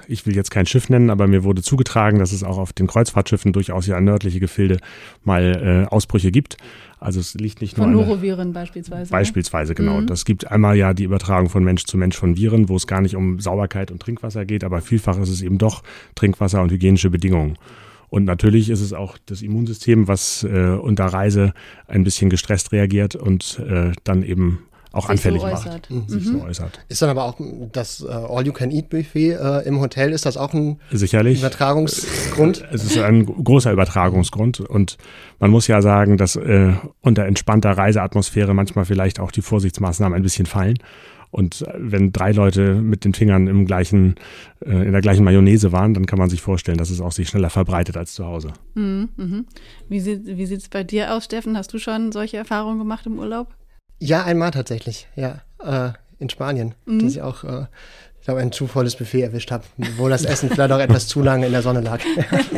ich 0.08 0.26
will 0.26 0.36
jetzt 0.36 0.52
kein 0.52 0.66
Schiff 0.66 0.90
nennen, 0.90 1.10
aber 1.10 1.28
mir 1.28 1.44
wurde 1.44 1.62
zugetragen, 1.62 2.20
dass 2.20 2.32
es 2.32 2.44
auch 2.44 2.58
auf 2.58 2.72
den 2.72 2.88
Kreuzfahrtschiffen 2.88 3.54
durchaus 3.54 3.88
ja 3.88 4.00
nördliche 4.00 4.40
Gefilde 4.40 4.78
mal 5.24 5.88
äh, 5.90 5.94
Ausbrüche 5.94 6.32
gibt. 6.32 6.58
Also 7.00 7.20
es 7.20 7.34
liegt 7.34 7.62
nicht 7.62 7.76
von 7.76 7.92
nur 7.92 8.02
Von 8.02 8.10
Noroviren 8.10 8.54
beispielsweise. 8.54 9.12
Ne? 9.12 9.18
Beispielsweise, 9.18 9.72
ne? 9.74 9.76
genau. 9.76 10.02
Mhm. 10.02 10.08
Das 10.08 10.26
gibt 10.26 10.50
einmal 10.50 10.78
ja 10.78 10.94
die 10.94 11.04
Übertragung 11.04 11.50
von 11.50 11.64
Mensch 11.64 11.86
zu 11.86 11.98
Mensch 11.98 12.16
von 12.16 12.38
Viren, 12.38 12.70
wo 12.70 12.76
es 12.76 12.88
gar 12.88 13.02
nicht 13.02 13.16
um 13.16 13.40
Sauberkeit 13.40 13.92
und 13.92 14.02
Trinkwasser 14.02 14.46
geht, 14.46 14.64
aber 14.64 14.82
vielfach 14.82 15.18
ist 15.20 15.30
es 15.30 15.42
eben 15.42 15.58
doch 15.58 15.84
Trinkwasser 16.16 16.62
und 16.62 16.72
hygienische 16.72 17.10
Bedingungen. 17.10 17.58
Und 18.10 18.26
natürlich 18.26 18.70
ist 18.70 18.82
es 18.82 18.94
auch 18.94 19.18
das 19.26 19.42
Immunsystem, 19.42 20.08
was 20.08 20.44
äh, 20.44 20.70
unter 20.70 21.06
Reise 21.06 21.54
ein 21.88 22.04
bisschen 22.04 22.30
gestresst 22.30 22.72
reagiert 22.72 23.16
und 23.16 23.60
äh, 23.60 23.92
dann 24.04 24.24
eben 24.24 24.60
auch 24.96 25.04
sich 25.04 25.12
anfällig 25.12 25.42
so 25.42 25.48
macht. 25.48 25.90
Mhm. 25.90 26.08
Sich 26.08 26.26
so 26.26 26.42
äußert. 26.42 26.80
Ist 26.88 27.02
dann 27.02 27.10
aber 27.10 27.26
auch 27.26 27.36
das 27.72 28.02
äh, 28.02 28.12
All-You-Can-Eat-Buffet 28.12 29.32
äh, 29.32 29.68
im 29.68 29.82
Hotel, 29.82 30.14
ist 30.14 30.26
das 30.26 30.38
auch 30.38 30.54
ein 30.54 30.80
Sicherlich. 30.92 31.40
Übertragungsgrund? 31.40 32.64
Es 32.72 32.86
ist 32.86 32.98
ein 32.98 33.26
großer 33.26 33.72
Übertragungsgrund 33.74 34.62
und 34.62 34.98
man 35.40 35.52
muss 35.52 35.68
ja 35.68 35.82
sagen, 35.82 36.18
dass 36.18 36.38
äh, 36.38 36.74
unter 37.02 37.26
entspannter 37.26 37.72
Reiseatmosphäre 37.72 38.54
manchmal 38.54 38.86
vielleicht 38.86 39.20
auch 39.20 39.32
die 39.32 39.42
Vorsichtsmaßnahmen 39.42 40.16
ein 40.16 40.24
bisschen 40.24 40.46
fallen. 40.46 40.78
Und 41.36 41.66
wenn 41.78 42.14
drei 42.14 42.32
Leute 42.32 42.76
mit 42.76 43.04
den 43.04 43.14
Fingern 43.14 43.48
im 43.48 43.66
gleichen, 43.66 44.16
äh, 44.66 44.86
in 44.86 44.94
der 44.94 45.02
gleichen 45.02 45.26
Mayonnaise 45.26 45.74
waren, 45.74 45.94
dann 45.94 46.06
kann 46.06 46.18
man 46.18 46.30
sich 46.30 46.42
vorstellen, 46.42 46.78
dass 46.78 46.90
es 46.90 47.02
auch 47.02 47.12
sich 47.12 47.28
schneller 47.28 47.50
verbreitet 47.50 47.98
als 47.98 48.14
zu 48.14 48.26
Hause. 48.26 48.54
Mhm, 48.76 49.10
mhm. 49.18 49.46
Wie 49.90 50.00
sieht 50.00 50.26
wie 50.26 50.44
es 50.44 50.70
bei 50.70 50.86
dir 50.86 51.14
aus, 51.14 51.26
Steffen? 51.26 51.58
Hast 51.58 51.74
du 51.74 51.78
schon 51.78 52.14
solche 52.14 52.38
Erfahrungen 52.38 52.80
gemacht 52.80 53.06
im 53.06 53.20
Urlaub? 53.20 53.54
Ja, 54.00 54.24
einmal 54.24 54.52
tatsächlich, 54.52 55.10
ja. 55.18 55.42
Äh, 55.62 55.92
in 56.20 56.30
Spanien, 56.30 56.74
mhm. 56.86 57.00
dass 57.00 57.12
ich 57.12 57.22
auch 57.22 57.44
äh, 57.44 57.66
ich 58.22 58.28
glaube, 58.28 58.40
ein 58.40 58.54
zu 58.54 58.68
volles 58.68 58.96
Buffet 58.96 59.24
erwischt 59.24 59.52
habe, 59.52 59.66
wo 59.98 60.08
das 60.08 60.24
Essen 60.24 60.50
vielleicht 60.50 60.72
auch 60.72 60.80
etwas 60.80 61.08
zu 61.08 61.22
lange 61.22 61.48
in 61.48 61.52
der 61.52 61.62
Sonne 61.62 61.82
lag. 61.82 62.00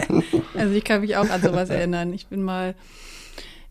also 0.55 0.73
ich 0.75 0.83
kann 0.83 1.01
mich 1.01 1.17
auch 1.17 1.29
an 1.29 1.41
sowas 1.41 1.69
erinnern. 1.71 2.13
Ich 2.13 2.27
bin 2.27 2.43
mal 2.43 2.75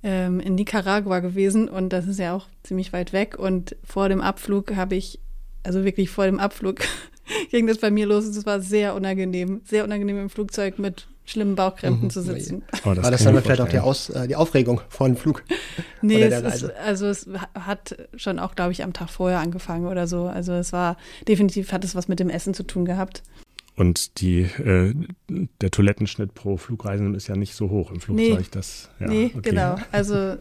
ähm, 0.07 0.39
in 0.39 0.55
Nicaragua 0.55 1.19
gewesen 1.19 1.69
und 1.69 1.89
das 1.89 2.07
ist 2.07 2.21
ja 2.21 2.33
auch 2.33 2.47
ziemlich 2.63 2.93
weit 2.93 3.13
weg. 3.13 3.37
Und 3.37 3.75
vor 3.83 4.09
dem 4.09 4.21
Abflug 4.21 4.77
habe 4.77 4.95
ich, 4.95 5.19
also 5.65 5.85
wirklich 5.85 6.11
vor 6.11 6.27
dem 6.27 6.39
Abflug, 6.39 6.79
ging 7.51 7.67
das 7.67 7.79
bei 7.79 7.91
mir 7.91 8.07
los. 8.07 8.25
Es 8.25 8.47
war 8.47 8.61
sehr 8.61 8.95
unangenehm, 8.95 9.63
sehr 9.65 9.83
unangenehm 9.83 10.21
im 10.21 10.31
Flugzeug 10.31 10.79
mit 10.79 11.09
schlimmen 11.25 11.57
Bauchkrämpfen 11.57 12.05
mhm. 12.05 12.11
zu 12.11 12.23
sitzen. 12.23 12.63
Oh, 12.85 12.95
War 12.97 13.11
das 13.11 13.25
dann 13.25 13.43
vielleicht 13.43 13.61
auch 13.61 13.69
die, 13.69 13.81
Aus, 13.81 14.09
äh, 14.11 14.29
die 14.29 14.37
Aufregung 14.37 14.81
vor 14.89 15.09
dem 15.09 15.17
Flug? 15.17 15.43
Nee, 16.03 16.23
es 16.23 16.63
ist, 16.63 16.71
also 16.77 17.07
es 17.07 17.27
hat 17.55 17.97
schon 18.15 18.39
auch, 18.39 18.55
glaube 18.55 18.71
ich, 18.71 18.85
am 18.85 18.93
Tag 18.93 19.09
vorher 19.11 19.41
angefangen 19.41 19.87
oder 19.87 20.07
so. 20.07 20.27
Also 20.27 20.53
es 20.53 20.73
war 20.73 20.97
definitiv, 21.27 21.73
hat 21.73 21.85
es 21.85 21.97
was 21.97 22.07
mit 22.07 22.21
dem 22.21 22.31
Essen 22.31 22.55
zu 22.55 22.63
tun 22.63 22.85
gehabt. 22.85 23.25
Und 23.77 24.21
die, 24.21 24.41
äh, 24.41 24.95
der 25.61 25.71
Toilettenschnitt 25.71 26.35
pro 26.35 26.57
Flugreisenden 26.57 27.15
ist 27.15 27.29
ja 27.29 27.37
nicht 27.37 27.55
so 27.55 27.71
hoch 27.71 27.91
im 27.91 28.01
Flugzeug. 28.01 28.39
Nee, 28.39 28.47
das, 28.51 28.89
ja, 28.99 29.07
nee 29.07 29.31
okay. 29.35 29.51
genau. 29.51 29.77
Also 29.93 30.37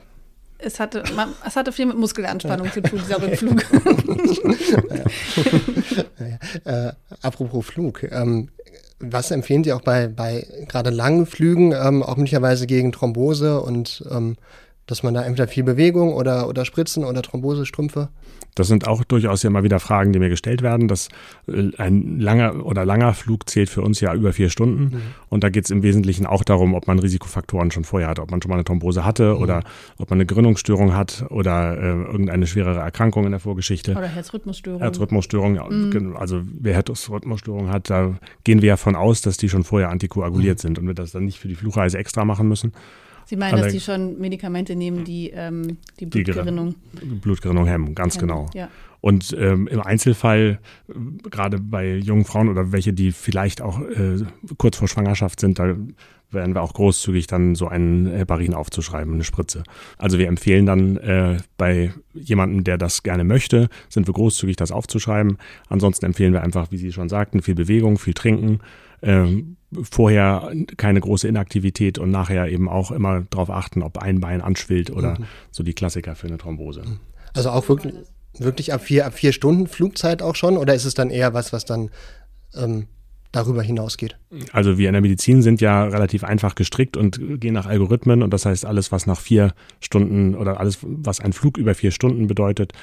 es 0.57 0.79
hatte, 0.79 1.03
man, 1.15 1.33
es 1.45 1.57
hatte 1.57 1.73
viel 1.73 1.85
mit 1.85 1.97
Muskelanspannung 1.97 2.71
zu 2.71 2.81
tun, 2.81 3.01
dieser 3.03 3.21
Rückflug. 3.21 3.61
äh, 6.63 6.93
apropos 7.21 7.65
Flug, 7.65 8.03
ähm, 8.03 8.47
was 8.99 9.31
empfehlen 9.31 9.65
Sie 9.65 9.73
auch 9.73 9.81
bei, 9.81 10.07
bei 10.07 10.47
gerade 10.67 10.89
langen 10.89 11.25
Flügen, 11.25 11.73
ähm, 11.73 12.03
auch 12.03 12.15
möglicherweise 12.15 12.67
gegen 12.67 12.93
Thrombose 12.93 13.59
und 13.61 14.01
ähm, 14.09 14.37
dass 14.87 15.01
man 15.01 15.13
da 15.13 15.23
entweder 15.23 15.47
viel 15.47 15.63
Bewegung 15.63 16.13
oder, 16.13 16.47
oder 16.47 16.63
Spritzen 16.63 17.03
oder 17.03 17.21
Thrombosestrümpfe? 17.21 18.09
Das 18.53 18.67
sind 18.67 18.87
auch 18.87 19.03
durchaus 19.03 19.43
ja 19.43 19.49
immer 19.49 19.63
wieder 19.63 19.79
Fragen, 19.79 20.13
die 20.13 20.19
mir 20.19 20.29
gestellt 20.29 20.61
werden. 20.61 20.87
Das, 20.87 21.09
äh, 21.47 21.71
ein 21.77 22.19
langer 22.19 22.65
oder 22.65 22.85
langer 22.85 23.13
Flug 23.13 23.49
zählt 23.49 23.69
für 23.69 23.81
uns 23.81 23.99
ja 23.99 24.13
über 24.13 24.31
vier 24.31 24.49
Stunden. 24.49 24.83
Mhm. 24.83 25.01
Und 25.29 25.43
da 25.43 25.49
geht 25.49 25.65
es 25.65 25.71
im 25.71 25.83
Wesentlichen 25.83 26.25
auch 26.25 26.43
darum, 26.43 26.73
ob 26.73 26.87
man 26.87 26.99
Risikofaktoren 26.99 27.71
schon 27.71 27.83
vorher 27.83 28.07
hat, 28.07 28.19
ob 28.19 28.31
man 28.31 28.41
schon 28.41 28.49
mal 28.49 28.55
eine 28.55 28.63
Thrombose 28.63 29.03
hatte 29.03 29.35
mhm. 29.35 29.41
oder 29.41 29.63
ob 29.97 30.09
man 30.09 30.17
eine 30.17 30.25
Gerinnungsstörung 30.25 30.95
hat 30.95 31.25
oder 31.29 31.77
äh, 31.77 32.03
irgendeine 32.03 32.47
schwerere 32.47 32.79
Erkrankung 32.79 33.25
in 33.25 33.31
der 33.31 33.39
Vorgeschichte. 33.41 33.91
Oder 33.91 34.07
Herzrhythmusstörung. 34.07 34.81
Herzrhythmusstörung, 34.81 35.55
ja. 35.55 35.67
Mhm. 35.67 36.15
Also 36.15 36.41
wer 36.45 36.75
Herzrhythmusstörung 36.75 37.69
hat, 37.69 37.89
da 37.89 38.13
gehen 38.43 38.61
wir 38.61 38.69
ja 38.69 38.77
von 38.77 38.95
aus, 38.95 39.21
dass 39.21 39.37
die 39.37 39.49
schon 39.49 39.63
vorher 39.63 39.89
antikoaguliert 39.89 40.59
mhm. 40.59 40.61
sind 40.61 40.79
und 40.79 40.87
wir 40.87 40.93
das 40.93 41.11
dann 41.11 41.25
nicht 41.25 41.39
für 41.39 41.49
die 41.49 41.55
Flugreise 41.55 41.97
extra 41.97 42.23
machen 42.23 42.47
müssen. 42.47 42.71
Sie 43.25 43.35
meinen, 43.35 43.57
dass 43.57 43.73
die 43.73 43.79
schon 43.79 44.19
Medikamente 44.19 44.75
nehmen, 44.75 45.03
die 45.03 45.31
ähm, 45.33 45.77
die 45.99 46.05
Blutgerinnung, 46.05 46.75
die 47.01 47.05
Blutgerinnung 47.05 47.65
hemmen, 47.65 47.95
ganz 47.95 48.15
hemmen, 48.15 48.27
genau. 48.27 48.49
Ja. 48.53 48.69
Und 49.01 49.35
ähm, 49.39 49.67
im 49.67 49.81
Einzelfall, 49.81 50.59
gerade 51.29 51.59
bei 51.59 51.95
jungen 51.95 52.25
Frauen 52.25 52.49
oder 52.49 52.71
welche, 52.71 52.91
die 52.91 53.11
vielleicht 53.11 53.61
auch 53.61 53.79
äh, 53.81 54.23
kurz 54.57 54.77
vor 54.77 54.87
Schwangerschaft 54.87 55.39
sind, 55.39 55.59
da 55.59 55.75
werden 56.35 56.53
wir 56.53 56.61
auch 56.61 56.73
großzügig 56.73 57.27
dann 57.27 57.55
so 57.55 57.67
einen 57.67 58.05
Heparin 58.07 58.53
aufzuschreiben, 58.53 59.13
eine 59.13 59.23
Spritze. 59.23 59.63
Also 59.97 60.19
wir 60.19 60.27
empfehlen 60.27 60.65
dann 60.65 60.97
äh, 60.97 61.37
bei 61.57 61.93
jemandem, 62.13 62.63
der 62.63 62.77
das 62.77 63.03
gerne 63.03 63.23
möchte, 63.23 63.69
sind 63.89 64.07
wir 64.07 64.13
großzügig, 64.13 64.55
das 64.55 64.71
aufzuschreiben. 64.71 65.37
Ansonsten 65.69 66.05
empfehlen 66.05 66.33
wir 66.33 66.43
einfach, 66.43 66.71
wie 66.71 66.77
Sie 66.77 66.91
schon 66.91 67.09
sagten, 67.09 67.41
viel 67.41 67.55
Bewegung, 67.55 67.97
viel 67.97 68.13
Trinken. 68.13 68.59
Ähm, 69.01 69.57
vorher 69.83 70.51
keine 70.77 71.01
große 71.01 71.27
Inaktivität 71.27 71.97
und 71.97 72.11
nachher 72.11 72.47
eben 72.47 72.69
auch 72.69 72.91
immer 72.91 73.21
darauf 73.29 73.49
achten, 73.49 73.83
ob 73.83 73.97
ein 73.97 74.19
Bein 74.19 74.41
anschwillt 74.41 74.89
oder 74.89 75.19
mhm. 75.19 75.25
so 75.51 75.63
die 75.63 75.73
Klassiker 75.73 76.15
für 76.15 76.27
eine 76.27 76.37
Thrombose. 76.37 76.83
Also 77.33 77.49
auch 77.49 77.67
wirklich, 77.67 77.93
wirklich 78.37 78.73
ab 78.73 78.81
vier, 78.81 79.05
ab 79.05 79.13
vier 79.13 79.33
Stunden 79.33 79.67
Flugzeit 79.67 80.21
auch 80.21 80.35
schon 80.35 80.57
oder 80.57 80.73
ist 80.73 80.85
es 80.85 80.93
dann 80.93 81.09
eher 81.09 81.33
was, 81.33 81.51
was 81.51 81.65
dann 81.65 81.89
ähm, 82.55 82.87
darüber 83.35 83.61
hinausgeht. 83.61 84.17
Also 84.51 84.77
wir 84.77 84.89
in 84.89 84.93
der 84.93 85.01
Medizin 85.01 85.41
sind 85.41 85.61
ja 85.61 85.83
relativ 85.83 86.23
einfach 86.23 86.55
gestrickt 86.55 86.97
und 86.97 87.19
gehen 87.39 87.53
nach 87.53 87.65
Algorithmen 87.65 88.23
und 88.23 88.31
das 88.31 88.45
heißt 88.45 88.65
alles, 88.65 88.91
was 88.91 89.05
nach 89.05 89.19
vier 89.19 89.53
Stunden 89.81 90.35
oder 90.35 90.59
alles, 90.59 90.79
was 90.81 91.19
ein 91.19 91.33
Flug 91.33 91.57
über 91.57 91.75
vier 91.75 91.91
Stunden 91.91 92.27
bedeutet, 92.27 92.73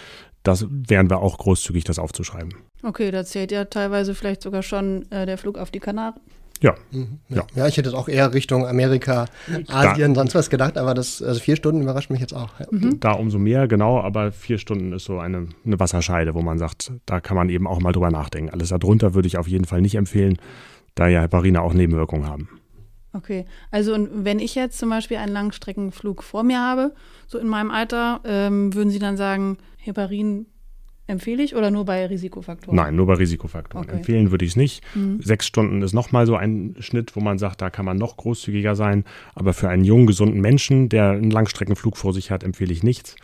das 0.42 0.66
wären 0.70 1.08
wir 1.08 1.18
auch 1.18 1.38
großzügig, 1.38 1.84
das 1.84 1.98
aufzuschreiben. 1.98 2.54
Okay, 2.82 3.10
da 3.10 3.24
zählt 3.24 3.52
ja 3.52 3.64
teilweise 3.64 4.14
vielleicht 4.14 4.42
sogar 4.42 4.62
schon 4.62 5.10
äh, 5.10 5.24
der 5.24 5.38
Flug 5.38 5.56
auf 5.56 5.70
die 5.70 5.80
Kanaren. 5.80 6.14
Ja. 6.62 6.74
Mhm. 6.92 7.18
ja. 7.28 7.44
Ja, 7.54 7.66
ich 7.66 7.76
hätte 7.76 7.88
es 7.88 7.94
auch 7.94 8.08
eher 8.08 8.32
Richtung 8.32 8.66
Amerika, 8.66 9.26
Asien, 9.68 10.14
da, 10.14 10.20
sonst 10.20 10.34
was 10.34 10.48
gedacht, 10.48 10.78
aber 10.78 10.94
das, 10.94 11.20
also 11.20 11.40
vier 11.40 11.56
Stunden 11.56 11.82
überrascht 11.82 12.10
mich 12.10 12.20
jetzt 12.20 12.34
auch. 12.34 12.58
Ja. 12.58 12.66
Mhm. 12.70 13.00
Da 13.00 13.12
umso 13.12 13.38
mehr, 13.38 13.66
genau, 13.68 14.00
aber 14.00 14.32
vier 14.32 14.58
Stunden 14.58 14.92
ist 14.92 15.04
so 15.04 15.18
eine, 15.18 15.48
eine 15.66 15.80
Wasserscheide, 15.80 16.34
wo 16.34 16.40
man 16.40 16.58
sagt, 16.58 16.92
da 17.04 17.20
kann 17.20 17.36
man 17.36 17.48
eben 17.48 17.66
auch 17.66 17.80
mal 17.80 17.92
drüber 17.92 18.10
nachdenken. 18.10 18.50
Alles 18.50 18.68
darunter 18.68 19.14
würde 19.14 19.26
ich 19.26 19.36
auf 19.36 19.48
jeden 19.48 19.64
Fall 19.64 19.82
nicht 19.82 19.96
empfehlen, 19.96 20.38
da 20.94 21.08
ja 21.08 21.20
Heparine 21.20 21.62
auch 21.62 21.74
Nebenwirkungen 21.74 22.28
haben. 22.28 22.48
Okay, 23.14 23.44
also 23.70 23.92
und 23.92 24.24
wenn 24.24 24.38
ich 24.38 24.54
jetzt 24.54 24.78
zum 24.78 24.88
Beispiel 24.88 25.18
einen 25.18 25.32
Langstreckenflug 25.32 26.22
vor 26.22 26.44
mir 26.44 26.60
habe, 26.60 26.94
so 27.26 27.38
in 27.38 27.46
meinem 27.46 27.70
Alter, 27.70 28.20
ähm, 28.24 28.72
würden 28.72 28.90
Sie 28.90 28.98
dann 28.98 29.18
sagen, 29.18 29.58
Heparin 29.76 30.46
empfehle 31.06 31.42
ich 31.42 31.54
oder 31.54 31.70
nur 31.70 31.84
bei 31.84 32.06
Risikofaktoren? 32.06 32.76
Nein, 32.76 32.96
nur 32.96 33.06
bei 33.06 33.14
Risikofaktoren. 33.14 33.86
Okay. 33.86 33.96
Empfehlen 33.96 34.30
würde 34.30 34.44
ich 34.44 34.52
es 34.52 34.56
nicht. 34.56 34.82
Mhm. 34.94 35.20
Sechs 35.22 35.46
Stunden 35.46 35.82
ist 35.82 35.92
nochmal 35.92 36.26
so 36.26 36.36
ein 36.36 36.76
Schnitt, 36.78 37.16
wo 37.16 37.20
man 37.20 37.38
sagt, 37.38 37.60
da 37.60 37.70
kann 37.70 37.84
man 37.84 37.98
noch 37.98 38.16
großzügiger 38.16 38.74
sein. 38.76 39.04
Aber 39.34 39.52
für 39.52 39.68
einen 39.68 39.84
jungen, 39.84 40.06
gesunden 40.06 40.40
Menschen, 40.40 40.88
der 40.88 41.10
einen 41.10 41.30
Langstreckenflug 41.30 41.96
vor 41.96 42.12
sich 42.12 42.30
hat, 42.30 42.44
empfehle 42.44 42.72
ich 42.72 42.82
nichts. 42.82 43.16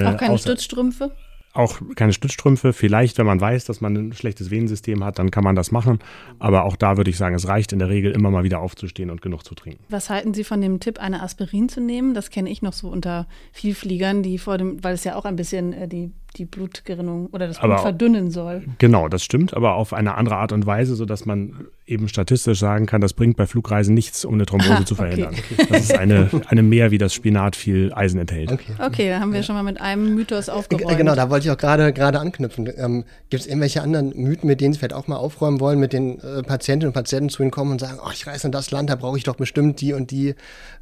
Auch 0.00 0.16
keine 0.16 0.34
äh, 0.34 0.38
Stützstrümpfe? 0.38 1.12
auch 1.54 1.80
keine 1.96 2.12
Stützstrümpfe. 2.12 2.72
Vielleicht, 2.72 3.18
wenn 3.18 3.26
man 3.26 3.40
weiß, 3.40 3.64
dass 3.64 3.80
man 3.80 3.94
ein 3.96 4.12
schlechtes 4.12 4.50
Venensystem 4.50 5.04
hat, 5.04 5.18
dann 5.18 5.30
kann 5.30 5.44
man 5.44 5.54
das 5.54 5.70
machen. 5.70 5.98
Aber 6.38 6.64
auch 6.64 6.76
da 6.76 6.96
würde 6.96 7.10
ich 7.10 7.16
sagen, 7.16 7.34
es 7.34 7.46
reicht 7.46 7.72
in 7.72 7.78
der 7.78 7.88
Regel 7.88 8.12
immer 8.12 8.30
mal 8.30 8.44
wieder 8.44 8.60
aufzustehen 8.60 9.10
und 9.10 9.22
genug 9.22 9.44
zu 9.44 9.54
trinken. 9.54 9.84
Was 9.88 10.08
halten 10.08 10.34
Sie 10.34 10.44
von 10.44 10.60
dem 10.60 10.80
Tipp, 10.80 10.98
eine 10.98 11.22
Aspirin 11.22 11.68
zu 11.68 11.80
nehmen? 11.80 12.14
Das 12.14 12.30
kenne 12.30 12.50
ich 12.50 12.62
noch 12.62 12.72
so 12.72 12.88
unter 12.88 13.26
Vielfliegern, 13.52 14.22
die 14.22 14.38
vor 14.38 14.58
dem, 14.58 14.82
weil 14.82 14.94
es 14.94 15.04
ja 15.04 15.14
auch 15.16 15.24
ein 15.24 15.36
bisschen 15.36 15.72
äh, 15.72 15.88
die 15.88 16.12
die 16.32 16.44
Blutgerinnung 16.44 17.26
oder 17.26 17.46
das 17.46 17.58
Blut 17.58 17.72
aber, 17.72 17.82
verdünnen 17.82 18.30
soll. 18.30 18.62
Genau, 18.78 19.08
das 19.08 19.22
stimmt, 19.22 19.54
aber 19.54 19.74
auf 19.74 19.92
eine 19.92 20.16
andere 20.16 20.36
Art 20.36 20.52
und 20.52 20.66
Weise, 20.66 20.94
sodass 20.94 21.26
man 21.26 21.66
eben 21.86 22.08
statistisch 22.08 22.58
sagen 22.58 22.86
kann, 22.86 23.00
das 23.00 23.12
bringt 23.12 23.36
bei 23.36 23.46
Flugreisen 23.46 23.94
nichts, 23.94 24.24
um 24.24 24.34
eine 24.34 24.46
Thrombose 24.46 24.72
ah, 24.72 24.84
zu 24.84 24.94
verhindern. 24.94 25.34
Okay. 25.52 25.66
Das 25.70 25.82
ist 25.82 25.98
eine, 25.98 26.30
eine 26.46 26.62
mehr, 26.62 26.90
wie 26.90 26.98
das 26.98 27.12
Spinat 27.12 27.56
viel 27.56 27.92
Eisen 27.92 28.18
enthält. 28.20 28.52
Okay, 28.52 28.72
okay 28.78 29.08
da 29.10 29.20
haben 29.20 29.32
wir 29.32 29.40
ja. 29.40 29.42
schon 29.42 29.54
mal 29.54 29.62
mit 29.62 29.80
einem 29.80 30.14
Mythos 30.14 30.48
aufgeräumt. 30.48 30.96
Genau, 30.96 31.14
da 31.14 31.30
wollte 31.30 31.46
ich 31.46 31.50
auch 31.50 31.56
gerade 31.56 31.92
gerade 31.92 32.20
anknüpfen. 32.20 32.70
Ähm, 32.76 33.04
Gibt 33.28 33.42
es 33.42 33.46
irgendwelche 33.46 33.82
anderen 33.82 34.10
Mythen, 34.16 34.46
mit 34.46 34.60
denen 34.60 34.72
Sie 34.72 34.78
vielleicht 34.78 34.94
auch 34.94 35.08
mal 35.08 35.16
aufräumen 35.16 35.60
wollen, 35.60 35.78
mit 35.78 35.92
den 35.92 36.20
äh, 36.20 36.42
Patientinnen 36.42 36.88
und 36.88 36.94
Patienten 36.94 37.28
zu 37.28 37.42
Ihnen 37.42 37.50
kommen 37.50 37.72
und 37.72 37.80
sagen, 37.80 37.98
oh, 38.02 38.10
ich 38.12 38.26
reise 38.26 38.48
in 38.48 38.52
das 38.52 38.70
Land, 38.70 38.88
da 38.88 38.96
brauche 38.96 39.18
ich 39.18 39.24
doch 39.24 39.36
bestimmt 39.36 39.80
die 39.80 39.92
und 39.92 40.10
die 40.10 40.34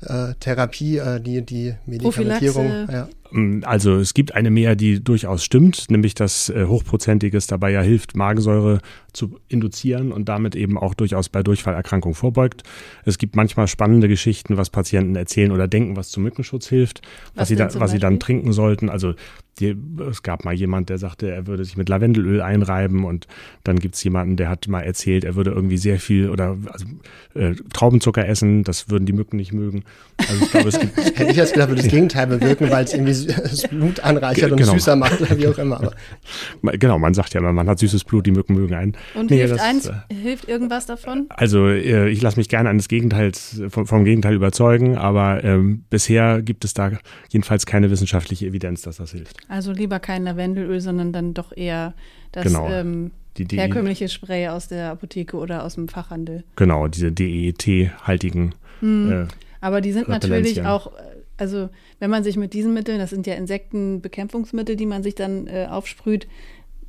äh, 0.02 0.34
Therapie, 0.38 0.98
äh, 0.98 1.20
die, 1.20 1.42
die 1.42 1.74
Medikamentierung. 1.86 2.88
Ja. 2.90 3.08
Ähm, 3.32 3.62
also 3.64 3.96
es 3.96 4.14
gibt 4.14 4.34
eine 4.34 4.50
mehr, 4.50 4.76
die 4.76 5.02
durchaus 5.02 5.44
stimmt, 5.44 5.90
nämlich 5.90 6.14
dass 6.14 6.48
äh, 6.48 6.66
Hochprozentiges 6.66 7.46
dabei 7.46 7.70
ja 7.70 7.82
hilft, 7.82 8.16
Magensäure 8.16 8.80
zu 9.12 9.38
induzieren 9.48 10.12
und 10.12 10.28
damit 10.28 10.54
eben 10.54 10.78
auch 10.78 10.94
durchaus 10.94 11.28
bei 11.28 11.42
Durchfallerkrankungen 11.42 12.14
vorbeugt. 12.14 12.62
Es 13.04 13.18
gibt 13.18 13.36
manchmal 13.36 13.66
spannende 13.66 14.08
Geschichten, 14.08 14.56
was 14.56 14.70
Patienten 14.70 15.16
erzählen 15.16 15.52
oder 15.52 15.68
denken, 15.68 15.96
was 15.96 16.10
zum 16.10 16.22
Mückenschutz 16.22 16.68
hilft, 16.68 17.02
was, 17.34 17.42
was 17.42 17.48
sie, 17.48 17.56
da, 17.56 17.68
was 17.80 17.90
sie 17.90 17.98
dann 17.98 18.20
trinken 18.20 18.52
sollten. 18.52 18.88
Also 18.88 19.14
die, 19.60 19.76
es 20.08 20.22
gab 20.22 20.44
mal 20.44 20.54
jemand, 20.54 20.88
der 20.88 20.98
sagte, 20.98 21.30
er 21.30 21.46
würde 21.46 21.64
sich 21.64 21.76
mit 21.76 21.88
Lavendelöl 21.88 22.40
einreiben 22.40 23.04
und 23.04 23.26
dann 23.64 23.78
gibt 23.78 23.94
es 23.94 24.04
jemanden, 24.04 24.36
der 24.36 24.48
hat 24.48 24.68
mal 24.68 24.80
erzählt, 24.80 25.24
er 25.24 25.34
würde 25.34 25.50
irgendwie 25.50 25.78
sehr 25.78 26.00
viel 26.00 26.30
oder 26.30 26.56
also, 26.70 26.86
äh, 27.34 27.54
Traubenzucker 27.72 28.26
essen, 28.26 28.64
das 28.64 28.88
würden 28.90 29.06
die 29.06 29.12
Mücken 29.12 29.36
nicht 29.36 29.52
mögen. 29.52 29.84
Also 30.16 30.44
ich 30.44 30.50
glaube, 30.50 30.68
es 30.68 30.80
gibt 30.80 30.96
Hätte 31.18 31.30
ich 31.30 31.36
jetzt 31.36 31.52
gedacht, 31.52 31.68
würde 31.68 31.82
das 31.82 31.90
Gegenteil 31.90 32.26
bewirken, 32.26 32.70
weil 32.70 32.84
es 32.84 32.94
irgendwie 32.94 33.26
das 33.26 33.68
Blut 33.68 34.00
anreichert 34.00 34.52
und 34.52 34.58
genau. 34.58 34.72
süßer 34.72 34.96
macht 34.96 35.20
oder 35.20 35.38
wie 35.38 35.46
auch 35.48 35.58
immer. 35.58 35.80
Aber. 35.80 36.72
Genau, 36.78 36.98
man 36.98 37.14
sagt 37.14 37.34
ja, 37.34 37.40
man 37.40 37.68
hat 37.68 37.78
süßes 37.78 38.04
Blut, 38.04 38.26
die 38.26 38.30
Mücken 38.30 38.54
mögen 38.54 38.74
einen. 38.74 38.96
Und 39.14 39.30
nee, 39.30 39.38
hilft, 39.38 39.54
das, 39.54 39.60
eins, 39.60 39.86
äh, 39.86 39.92
hilft 40.14 40.48
irgendwas 40.48 40.86
davon? 40.86 41.26
Also 41.30 41.68
äh, 41.68 42.08
ich 42.08 42.22
lasse 42.22 42.38
mich 42.38 42.48
gerne 42.48 42.68
eines 42.68 42.88
Gegenteils, 42.88 43.62
vom, 43.68 43.86
vom 43.86 44.04
Gegenteil 44.04 44.34
überzeugen, 44.34 44.96
aber 44.96 45.44
ähm, 45.44 45.84
bisher 45.90 46.42
gibt 46.42 46.64
es 46.64 46.74
da 46.74 46.92
jedenfalls 47.30 47.66
keine 47.66 47.90
wissenschaftliche 47.90 48.46
Evidenz, 48.46 48.82
dass 48.82 48.96
das 48.96 49.12
hilft. 49.12 49.36
Also 49.50 49.72
lieber 49.72 49.98
kein 49.98 50.22
Lavendelöl, 50.22 50.80
sondern 50.80 51.12
dann 51.12 51.34
doch 51.34 51.54
eher 51.54 51.94
das 52.30 52.44
genau. 52.44 52.68
ähm, 52.68 53.10
die, 53.36 53.46
die, 53.46 53.58
herkömmliche 53.58 54.08
Spray 54.08 54.46
aus 54.46 54.68
der 54.68 54.92
Apotheke 54.92 55.36
oder 55.36 55.64
aus 55.64 55.74
dem 55.74 55.88
Fachhandel. 55.88 56.44
Genau, 56.54 56.86
diese 56.86 57.10
DET-haltigen. 57.10 58.54
Mhm. 58.80 59.12
Äh, 59.12 59.26
Aber 59.60 59.80
die 59.80 59.90
sind 59.90 60.08
natürlich 60.08 60.62
auch, 60.62 60.92
also 61.36 61.68
wenn 61.98 62.10
man 62.10 62.22
sich 62.22 62.36
mit 62.36 62.52
diesen 62.52 62.72
Mitteln, 62.74 63.00
das 63.00 63.10
sind 63.10 63.26
ja 63.26 63.34
Insektenbekämpfungsmittel, 63.34 64.76
die 64.76 64.86
man 64.86 65.02
sich 65.02 65.16
dann 65.16 65.48
äh, 65.48 65.66
aufsprüht, 65.68 66.28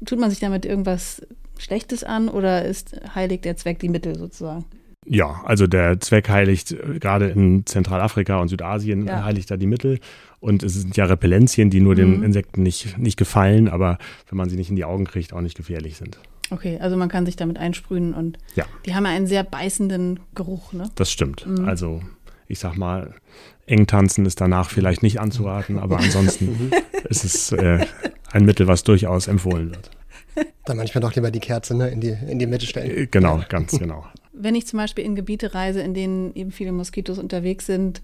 tut 0.06 0.20
man 0.20 0.30
sich 0.30 0.40
damit 0.40 0.64
irgendwas 0.64 1.26
Schlechtes 1.58 2.04
an 2.04 2.30
oder 2.30 2.64
ist 2.64 2.96
heiligt 3.16 3.44
der 3.44 3.58
Zweck 3.58 3.80
die 3.80 3.90
Mittel 3.90 4.16
sozusagen? 4.16 4.66
Ja, 5.08 5.42
also 5.46 5.66
der 5.66 6.00
Zweck 6.00 6.30
heiligt 6.30 6.74
äh, 6.74 7.00
gerade 7.00 7.30
in 7.30 7.66
Zentralafrika 7.66 8.40
und 8.40 8.50
Südasien 8.50 9.08
ja. 9.08 9.24
heiligt 9.24 9.50
da 9.50 9.58
die 9.58 9.66
Mittel. 9.66 10.00
Und 10.42 10.64
es 10.64 10.74
sind 10.74 10.98
ja 10.98 11.06
Repellenzien, 11.06 11.70
die 11.70 11.80
nur 11.80 11.94
mhm. 11.94 11.98
den 11.98 12.24
Insekten 12.24 12.64
nicht, 12.64 12.98
nicht 12.98 13.16
gefallen, 13.16 13.70
aber 13.70 14.00
wenn 14.28 14.38
man 14.38 14.50
sie 14.50 14.58
nicht 14.58 14.70
in 14.70 14.76
die 14.76 14.84
Augen 14.84 15.06
kriegt, 15.06 15.34
auch 15.34 15.42
nicht 15.42 15.56
gefährlich 15.56 15.96
sind. 15.96 16.20
Okay, 16.50 16.80
also 16.82 16.98
man 16.98 17.08
kann 17.08 17.26
sich 17.26 17.38
damit 17.38 17.58
einsprühen 17.58 18.14
und 18.14 18.38
ja. 18.56 18.66
die 18.86 18.94
haben 18.94 19.06
ja 19.06 19.12
einen 19.12 19.28
sehr 19.28 19.44
beißenden 19.44 20.20
Geruch, 20.36 20.74
ne? 20.74 20.90
Das 20.96 21.10
stimmt. 21.10 21.48
Mhm. 21.48 21.66
Also 21.66 22.02
ich 22.48 22.60
sag 22.60 22.76
mal, 22.76 23.14
eng 23.66 23.88
tanzen 23.88 24.26
ist 24.26 24.42
danach 24.42 24.70
vielleicht 24.70 25.04
nicht 25.04 25.22
anzuraten, 25.22 25.80
aber 25.80 26.00
ansonsten 26.00 26.72
ist 27.10 27.24
es 27.24 27.52
äh, 27.54 27.86
ein 28.32 28.44
Mittel, 28.44 28.68
was 28.68 28.84
durchaus 28.84 29.28
empfohlen 29.28 29.70
wird. 29.70 29.92
Dann 30.66 30.78
manchmal 30.78 31.02
doch 31.02 31.16
lieber 31.16 31.32
die 31.32 31.40
Kerze 31.40 31.76
ne, 31.76 31.90
in, 31.90 32.02
die, 32.02 32.16
in 32.28 32.40
die 32.40 32.48
Mitte 32.48 32.66
stellen. 32.66 32.92
Äh, 32.92 33.08
genau, 33.08 33.42
ganz 33.48 33.78
genau. 33.78 34.06
Wenn 34.34 34.56
ich 34.56 34.68
zum 34.68 34.78
Beispiel 34.78 35.06
in 35.06 35.16
Gebiete 35.16 35.54
reise, 35.54 35.82
in 35.82 35.94
denen 35.94 36.34
eben 36.36 36.52
viele 36.52 36.72
Moskitos 36.72 37.20
unterwegs 37.20 37.66
sind, 37.66 38.02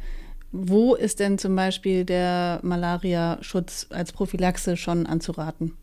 wo 0.52 0.96
ist 0.96 1.20
denn 1.20 1.38
zum 1.38 1.56
Beispiel 1.56 2.06
der 2.06 2.60
Malaria-Schutz 2.64 3.88
als 3.90 4.12
Prophylaxe 4.12 4.78
schon 4.78 5.06
anzuraten? 5.06 5.74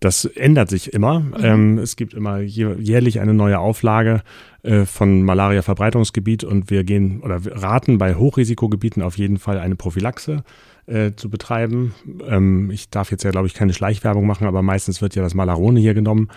Das 0.00 0.24
ändert 0.26 0.68
sich 0.68 0.92
immer. 0.92 1.20
Mhm. 1.20 1.34
Ähm, 1.40 1.78
es 1.78 1.96
gibt 1.96 2.12
immer 2.12 2.38
jährlich 2.40 3.20
eine 3.20 3.32
neue 3.32 3.58
Auflage 3.58 4.22
äh, 4.62 4.84
von 4.84 5.22
Malaria-Verbreitungsgebiet 5.22 6.44
und 6.44 6.70
wir 6.70 6.84
gehen 6.84 7.22
oder 7.22 7.44
wir 7.44 7.56
raten 7.56 7.96
bei 7.96 8.14
Hochrisikogebieten 8.14 9.02
auf 9.02 9.16
jeden 9.16 9.38
Fall 9.38 9.58
eine 9.58 9.74
Prophylaxe 9.74 10.44
äh, 10.86 11.12
zu 11.16 11.30
betreiben. 11.30 11.94
Ähm, 12.28 12.70
ich 12.70 12.90
darf 12.90 13.10
jetzt 13.10 13.24
ja, 13.24 13.30
glaube 13.30 13.46
ich, 13.46 13.54
keine 13.54 13.72
Schleichwerbung 13.72 14.26
machen, 14.26 14.46
aber 14.46 14.62
meistens 14.62 15.00
wird 15.00 15.14
ja 15.14 15.22
das 15.22 15.34
Malarone 15.34 15.80
hier 15.80 15.94
genommen. 15.94 16.28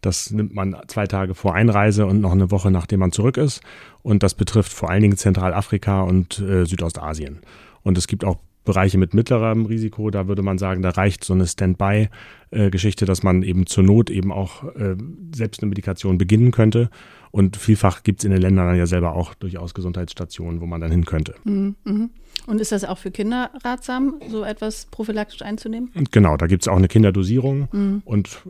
Das 0.00 0.30
nimmt 0.30 0.54
man 0.54 0.76
zwei 0.86 1.06
Tage 1.06 1.34
vor 1.34 1.54
Einreise 1.54 2.06
und 2.06 2.20
noch 2.20 2.32
eine 2.32 2.50
Woche, 2.50 2.70
nachdem 2.70 3.00
man 3.00 3.12
zurück 3.12 3.36
ist. 3.36 3.60
Und 4.02 4.22
das 4.22 4.34
betrifft 4.34 4.72
vor 4.72 4.90
allen 4.90 5.02
Dingen 5.02 5.16
Zentralafrika 5.16 6.02
und 6.02 6.38
äh, 6.40 6.64
Südostasien. 6.64 7.40
Und 7.82 7.98
es 7.98 8.06
gibt 8.06 8.24
auch 8.24 8.38
Bereiche 8.64 8.98
mit 8.98 9.14
mittlerem 9.14 9.64
Risiko, 9.64 10.10
da 10.10 10.28
würde 10.28 10.42
man 10.42 10.58
sagen, 10.58 10.82
da 10.82 10.90
reicht 10.90 11.24
so 11.24 11.32
eine 11.32 11.46
Standby-Geschichte, 11.46 13.06
dass 13.06 13.22
man 13.22 13.42
eben 13.42 13.66
zur 13.66 13.84
Not 13.84 14.10
eben 14.10 14.30
auch 14.30 14.64
äh, 14.76 14.96
selbst 15.34 15.62
eine 15.62 15.70
Medikation 15.70 16.18
beginnen 16.18 16.50
könnte. 16.50 16.90
Und 17.30 17.56
vielfach 17.56 18.02
gibt 18.02 18.20
es 18.20 18.24
in 18.24 18.32
den 18.32 18.40
Ländern 18.40 18.66
dann 18.66 18.76
ja 18.76 18.86
selber 18.86 19.14
auch 19.14 19.34
durchaus 19.34 19.72
Gesundheitsstationen, 19.72 20.60
wo 20.60 20.66
man 20.66 20.80
dann 20.80 20.90
hin 20.90 21.06
könnte. 21.06 21.34
Mhm, 21.44 21.74
mhm. 21.84 22.10
Und 22.46 22.60
ist 22.60 22.72
das 22.72 22.84
auch 22.84 22.98
für 22.98 23.10
Kinder 23.10 23.50
ratsam, 23.64 24.20
so 24.28 24.44
etwas 24.44 24.86
prophylaktisch 24.90 25.42
einzunehmen? 25.42 25.90
Genau, 26.10 26.36
da 26.36 26.46
gibt 26.46 26.62
es 26.62 26.68
auch 26.68 26.76
eine 26.76 26.88
Kinderdosierung. 26.88 27.68
Mhm. 27.72 28.02
Und 28.04 28.42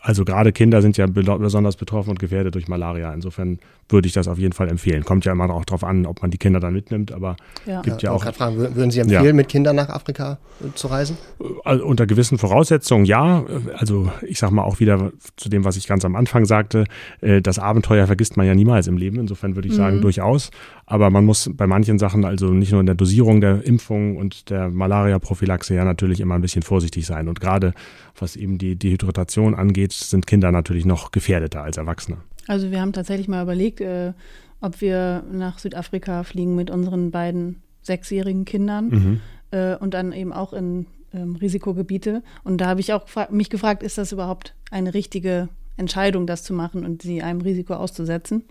also 0.00 0.24
gerade 0.24 0.52
Kinder 0.52 0.82
sind 0.82 0.96
ja 0.96 1.06
besonders 1.06 1.76
betroffen 1.76 2.10
und 2.10 2.18
gefährdet 2.18 2.54
durch 2.54 2.68
Malaria. 2.68 3.12
Insofern 3.12 3.58
würde 3.88 4.06
ich 4.06 4.12
das 4.12 4.28
auf 4.28 4.38
jeden 4.38 4.52
Fall 4.52 4.68
empfehlen. 4.68 5.04
Kommt 5.04 5.24
ja 5.24 5.32
immer 5.32 5.48
auch 5.50 5.64
darauf 5.64 5.84
an, 5.84 6.06
ob 6.06 6.22
man 6.22 6.30
die 6.30 6.38
Kinder 6.38 6.60
dann 6.60 6.74
mitnimmt, 6.74 7.12
aber 7.12 7.36
ja. 7.66 7.80
gibt 7.82 8.02
ja, 8.02 8.10
ja 8.10 8.16
auch. 8.16 8.24
Fragen, 8.24 8.58
würden 8.58 8.90
Sie 8.90 9.00
empfehlen, 9.00 9.24
ja. 9.24 9.32
mit 9.32 9.48
Kindern 9.48 9.76
nach 9.76 9.88
Afrika 9.88 10.38
zu 10.74 10.88
reisen? 10.88 11.16
Also 11.64 11.84
unter 11.84 12.06
gewissen 12.06 12.38
Voraussetzungen 12.38 13.04
ja. 13.06 13.44
Also 13.76 14.10
ich 14.22 14.38
sage 14.38 14.54
mal 14.54 14.62
auch 14.62 14.80
wieder 14.80 15.12
zu 15.36 15.48
dem, 15.48 15.64
was 15.64 15.76
ich 15.76 15.86
ganz 15.86 16.04
am 16.04 16.16
Anfang 16.16 16.44
sagte, 16.44 16.84
äh, 17.20 17.40
das 17.40 17.58
Abenteuer 17.58 18.06
vergisst 18.06 18.36
man 18.36 18.46
ja 18.46 18.54
niemals 18.54 18.86
im 18.86 18.98
Leben. 18.98 19.18
Insofern 19.18 19.56
würde 19.56 19.68
ich 19.68 19.74
sagen, 19.74 19.96
mhm. 19.96 20.02
durchaus. 20.02 20.50
Aber 20.84 21.10
man 21.10 21.24
muss 21.24 21.50
bei 21.54 21.66
manchen 21.66 21.98
Sachen, 21.98 22.24
also 22.24 22.46
nicht 22.46 22.72
nur 22.72 22.80
in 22.80 22.86
der 22.86 22.94
Dosierung 22.94 23.40
der 23.40 23.64
Impfung 23.64 24.16
und 24.16 24.50
der 24.50 24.70
Malaria-Prophylaxe, 24.70 25.74
ja 25.74 25.84
natürlich 25.84 26.20
immer 26.20 26.34
ein 26.34 26.40
bisschen 26.40 26.62
vorsichtig 26.62 27.06
sein. 27.06 27.28
Und 27.28 27.40
gerade 27.40 27.74
was 28.20 28.36
eben 28.36 28.58
die 28.58 28.76
Dehydratation 28.76 29.54
angeht, 29.54 29.92
sind 30.00 30.26
Kinder 30.26 30.52
natürlich 30.52 30.84
noch 30.84 31.10
gefährdeter 31.10 31.62
als 31.62 31.76
Erwachsene. 31.76 32.18
Also 32.46 32.70
wir 32.70 32.80
haben 32.80 32.92
tatsächlich 32.92 33.28
mal 33.28 33.42
überlegt, 33.42 33.80
äh, 33.80 34.12
ob 34.60 34.80
wir 34.80 35.22
nach 35.30 35.58
Südafrika 35.58 36.24
fliegen 36.24 36.54
mit 36.56 36.70
unseren 36.70 37.10
beiden 37.10 37.62
sechsjährigen 37.82 38.44
Kindern 38.44 38.88
mhm. 38.88 39.20
äh, 39.50 39.76
und 39.76 39.94
dann 39.94 40.12
eben 40.12 40.32
auch 40.32 40.52
in 40.52 40.86
ähm, 41.12 41.36
Risikogebiete. 41.36 42.22
Und 42.44 42.60
da 42.60 42.66
habe 42.66 42.80
ich 42.80 42.92
auch 42.92 43.06
mich 43.30 43.50
gefragt, 43.50 43.82
ist 43.82 43.98
das 43.98 44.12
überhaupt 44.12 44.54
eine 44.70 44.94
richtige 44.94 45.48
Entscheidung, 45.76 46.26
das 46.26 46.42
zu 46.42 46.52
machen 46.52 46.84
und 46.84 47.02
sie 47.02 47.22
einem 47.22 47.40
Risiko 47.40 47.74
auszusetzen? 47.74 48.44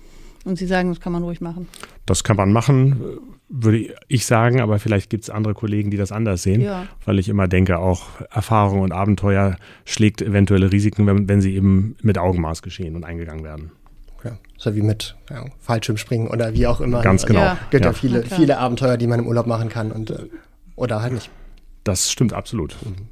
Und 0.46 0.58
Sie 0.58 0.66
sagen, 0.66 0.90
das 0.90 1.02
kann 1.02 1.12
man 1.12 1.24
ruhig 1.24 1.42
machen. 1.42 1.68
Das 2.06 2.24
kann 2.24 2.38
man 2.38 2.54
machen, 2.54 3.02
würde 3.50 3.96
ich 4.08 4.26
sagen, 4.26 4.60
aber 4.60 4.80
vielleicht 4.80 5.10
gibt 5.10 5.24
es 5.24 5.30
andere 5.30 5.54
Kollegen, 5.54 5.90
die 5.90 5.98
das 5.98 6.12
anders 6.12 6.44
sehen, 6.44 6.62
ja. 6.62 6.86
weil 7.06 7.18
ich 7.18 7.30
immer 7.30 7.48
denke, 7.48 7.80
auch 7.80 8.08
Erfahrung 8.30 8.82
und 8.82 8.92
Abenteuer 8.92 9.56
schlägt 9.86 10.22
eventuelle 10.22 10.72
Risiken, 10.72 11.08
wenn, 11.08 11.30
wenn 11.30 11.42
sie 11.42 11.56
eben 11.56 11.96
mit 12.02 12.18
Augenmaß 12.18 12.62
geschehen 12.62 12.96
und 12.96 13.06
eingegangen 13.06 13.44
werden. 13.44 13.72
Ja, 14.24 14.38
so 14.58 14.76
wie 14.76 14.82
mit 14.82 15.16
ja, 15.30 15.46
Fallschirmspringen 15.60 16.28
oder 16.28 16.54
wie 16.54 16.68
auch 16.68 16.82
immer. 16.82 17.02
Ganz 17.02 17.26
genau. 17.26 17.42
Also, 17.42 17.62
gibt 17.70 17.86
ja, 17.86 17.94
viele, 17.94 18.24
viele 18.24 18.58
Abenteuer, 18.58 18.98
die 18.98 19.08
man 19.08 19.20
im 19.20 19.28
Urlaub 19.28 19.48
machen 19.48 19.70
kann 19.70 19.92
und 19.92 20.10
äh, 20.12 20.26
oder 20.76 21.02
halt 21.02 21.14
nicht. 21.14 21.30
Das 21.84 22.12
stimmt 22.12 22.34
absolut. 22.34 22.76
Mhm. 22.84 23.08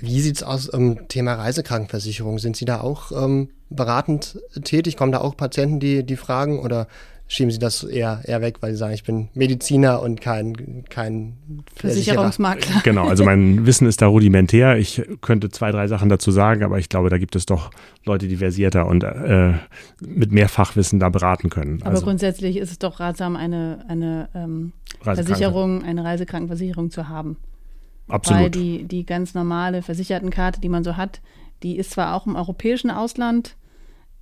Wie 0.00 0.20
sieht 0.20 0.36
es 0.36 0.42
aus 0.42 0.68
im 0.68 0.98
ähm, 0.98 1.08
Thema 1.08 1.34
Reisekrankenversicherung? 1.34 2.38
Sind 2.38 2.56
Sie 2.56 2.64
da 2.64 2.80
auch 2.80 3.12
ähm, 3.12 3.50
beratend 3.68 4.38
tätig? 4.64 4.96
Kommen 4.96 5.12
da 5.12 5.20
auch 5.20 5.36
Patienten, 5.36 5.80
die, 5.80 6.04
die 6.04 6.16
fragen 6.16 6.60
oder 6.60 6.86
schieben 7.28 7.50
Sie 7.50 7.58
das 7.58 7.84
eher, 7.84 8.22
eher 8.24 8.40
weg, 8.40 8.56
weil 8.60 8.72
Sie 8.72 8.78
sagen, 8.78 8.94
ich 8.94 9.04
bin 9.04 9.28
Mediziner 9.34 10.02
und 10.02 10.20
kein, 10.20 10.84
kein 10.88 11.36
Versicherungsmakler? 11.76 12.80
Genau, 12.84 13.06
also 13.06 13.24
mein 13.24 13.66
Wissen 13.66 13.86
ist 13.86 14.00
da 14.00 14.06
rudimentär. 14.06 14.78
Ich 14.78 15.02
könnte 15.20 15.50
zwei, 15.50 15.70
drei 15.70 15.86
Sachen 15.88 16.08
dazu 16.08 16.30
sagen, 16.30 16.64
aber 16.64 16.78
ich 16.78 16.88
glaube, 16.88 17.10
da 17.10 17.18
gibt 17.18 17.36
es 17.36 17.44
doch 17.44 17.70
Leute, 18.04 18.28
die 18.28 18.36
versierter 18.36 18.86
und 18.86 19.04
äh, 19.04 19.52
mit 20.00 20.32
mehr 20.32 20.48
Fachwissen 20.48 20.98
da 20.98 21.10
beraten 21.10 21.50
können. 21.50 21.82
Aber 21.82 21.90
also, 21.90 22.04
grundsätzlich 22.04 22.56
ist 22.56 22.70
es 22.70 22.78
doch 22.78 22.98
ratsam, 22.98 23.36
eine, 23.36 23.84
eine 23.88 24.30
ähm, 24.34 24.72
Versicherung, 25.02 25.84
eine 25.84 26.04
Reisekrankenversicherung 26.04 26.90
zu 26.90 27.08
haben. 27.08 27.36
Absolut. 28.08 28.42
Weil 28.42 28.50
die, 28.50 28.84
die 28.84 29.04
ganz 29.04 29.34
normale 29.34 29.82
Versichertenkarte, 29.82 30.62
die 30.62 30.70
man 30.70 30.82
so 30.82 30.96
hat, 30.96 31.20
die 31.62 31.76
ist 31.76 31.90
zwar 31.90 32.14
auch 32.14 32.26
im 32.26 32.36
europäischen 32.36 32.90
Ausland 32.90 33.56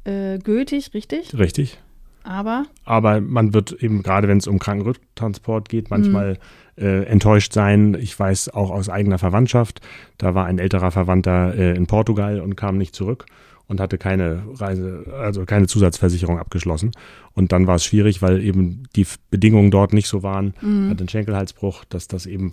äh, 0.05 0.38
gültig, 0.38 0.92
richtig? 0.92 1.38
Richtig. 1.38 1.79
Aber? 2.27 2.67
Aber 2.85 3.21
man 3.21 3.55
wird 3.55 3.73
eben, 3.73 4.03
gerade 4.03 4.27
wenn 4.27 4.39
es 4.39 4.49
um 4.49 4.59
Krankenrücktransport 4.59 5.69
geht, 5.69 5.91
manchmal 5.91 6.39
mhm. 6.77 6.85
äh, 6.85 7.03
enttäuscht 7.05 7.53
sein. 7.53 7.97
Ich 8.01 8.19
weiß 8.19 8.49
auch 8.49 8.71
aus 8.71 8.89
eigener 8.89 9.19
Verwandtschaft, 9.19 9.81
da 10.19 10.35
war 10.35 10.47
ein 10.47 10.59
älterer 10.59 10.91
Verwandter 10.91 11.55
äh, 11.55 11.77
in 11.77 11.87
Portugal 11.87 12.41
und 12.41 12.57
kam 12.57 12.79
nicht 12.79 12.95
zurück 12.95 13.27
und 13.69 13.81
hatte 13.81 13.99
keine 13.99 14.43
Reise, 14.55 15.05
also 15.21 15.45
keine 15.45 15.67
Zusatzversicherung 15.67 16.39
abgeschlossen. 16.39 16.93
Und 17.35 17.53
dann 17.53 17.67
war 17.67 17.77
es 17.77 17.85
schwierig, 17.85 18.23
weil 18.23 18.43
eben 18.43 18.85
die 18.97 19.07
Bedingungen 19.31 19.71
dort 19.71 19.93
nicht 19.93 20.09
so 20.09 20.23
waren, 20.23 20.55
mhm. 20.61 20.91
hat 20.91 20.99
einen 20.99 21.09
Schenkelhalsbruch, 21.09 21.85
dass 21.85 22.09
das 22.09 22.27
eben 22.27 22.53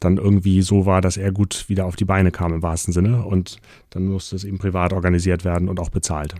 dann 0.00 0.16
irgendwie 0.16 0.62
so 0.62 0.86
war, 0.86 1.00
dass 1.00 1.16
er 1.16 1.32
gut 1.32 1.68
wieder 1.68 1.86
auf 1.86 1.96
die 1.96 2.04
Beine 2.04 2.30
kam 2.30 2.52
im 2.54 2.62
wahrsten 2.62 2.92
Sinne. 2.92 3.24
Und 3.24 3.58
dann 3.90 4.06
musste 4.06 4.36
es 4.36 4.44
eben 4.44 4.58
privat 4.58 4.92
organisiert 4.92 5.44
werden 5.44 5.68
und 5.68 5.80
auch 5.80 5.90
bezahlt. 5.90 6.34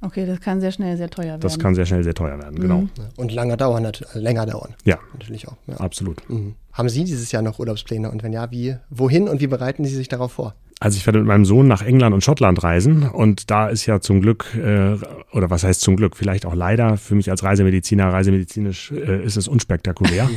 Okay, 0.00 0.26
das 0.26 0.40
kann 0.40 0.60
sehr 0.60 0.70
schnell 0.70 0.96
sehr 0.96 1.10
teuer 1.10 1.26
werden. 1.26 1.40
Das 1.40 1.58
kann 1.58 1.74
sehr 1.74 1.84
schnell 1.84 2.04
sehr 2.04 2.14
teuer 2.14 2.38
werden, 2.38 2.60
genau. 2.60 2.82
Mhm. 2.82 2.90
Und 3.16 3.32
lange 3.32 3.56
dauern, 3.56 3.90
länger 4.14 4.46
dauern. 4.46 4.74
Ja. 4.84 4.98
Natürlich 5.12 5.48
auch. 5.48 5.56
Ja. 5.66 5.78
Absolut. 5.78 6.28
Mhm. 6.30 6.54
Haben 6.72 6.88
Sie 6.88 7.02
dieses 7.02 7.32
Jahr 7.32 7.42
noch 7.42 7.58
Urlaubspläne? 7.58 8.08
Und 8.10 8.22
wenn 8.22 8.32
ja, 8.32 8.50
wie, 8.52 8.76
wohin 8.90 9.28
und 9.28 9.40
wie 9.40 9.48
bereiten 9.48 9.84
Sie 9.84 9.94
sich 9.94 10.08
darauf 10.08 10.32
vor? 10.32 10.54
Also 10.80 10.96
ich 10.96 11.06
werde 11.06 11.18
mit 11.18 11.26
meinem 11.26 11.44
Sohn 11.44 11.66
nach 11.66 11.82
England 11.82 12.14
und 12.14 12.22
Schottland 12.22 12.62
reisen 12.62 13.02
und 13.02 13.50
da 13.50 13.68
ist 13.68 13.86
ja 13.86 14.00
zum 14.00 14.20
Glück, 14.20 14.54
äh, 14.54 14.96
oder 15.32 15.50
was 15.50 15.64
heißt 15.64 15.80
zum 15.80 15.96
Glück, 15.96 16.16
vielleicht 16.16 16.46
auch 16.46 16.54
leider, 16.54 16.96
für 16.96 17.16
mich 17.16 17.30
als 17.30 17.42
Reisemediziner, 17.42 18.12
reisemedizinisch 18.12 18.92
äh, 18.92 19.24
ist 19.24 19.36
es 19.36 19.48
unspektakulär. 19.48 20.30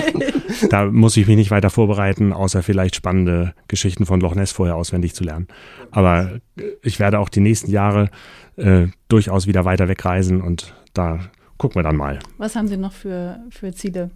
da 0.70 0.86
muss 0.86 1.18
ich 1.18 1.26
mich 1.26 1.36
nicht 1.36 1.50
weiter 1.50 1.68
vorbereiten, 1.68 2.32
außer 2.32 2.62
vielleicht 2.62 2.96
spannende 2.96 3.54
Geschichten 3.68 4.06
von 4.06 4.20
Loch 4.20 4.34
Ness 4.34 4.52
vorher 4.52 4.76
auswendig 4.76 5.14
zu 5.14 5.22
lernen. 5.22 5.48
Aber 5.90 6.40
ich 6.82 6.98
werde 6.98 7.18
auch 7.18 7.28
die 7.28 7.40
nächsten 7.40 7.70
Jahre 7.70 8.08
äh, 8.56 8.86
durchaus 9.08 9.46
wieder 9.46 9.66
weiter 9.66 9.88
wegreisen 9.88 10.40
und 10.40 10.74
da 10.94 11.20
gucken 11.58 11.76
wir 11.76 11.82
dann 11.82 11.96
mal. 11.96 12.20
Was 12.38 12.56
haben 12.56 12.68
Sie 12.68 12.78
noch 12.78 12.92
für, 12.92 13.38
für 13.50 13.72
Ziele? 13.72 14.10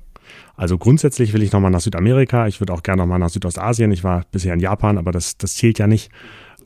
Also 0.56 0.78
grundsätzlich 0.78 1.32
will 1.32 1.42
ich 1.42 1.52
nochmal 1.52 1.70
nach 1.70 1.80
Südamerika. 1.80 2.46
Ich 2.46 2.60
würde 2.60 2.72
auch 2.72 2.82
gerne 2.82 3.02
nochmal 3.02 3.18
nach 3.18 3.30
Südostasien. 3.30 3.92
Ich 3.92 4.04
war 4.04 4.24
bisher 4.30 4.54
in 4.54 4.60
Japan, 4.60 4.98
aber 4.98 5.12
das, 5.12 5.38
das 5.38 5.54
zählt 5.54 5.78
ja 5.78 5.86
nicht. 5.86 6.10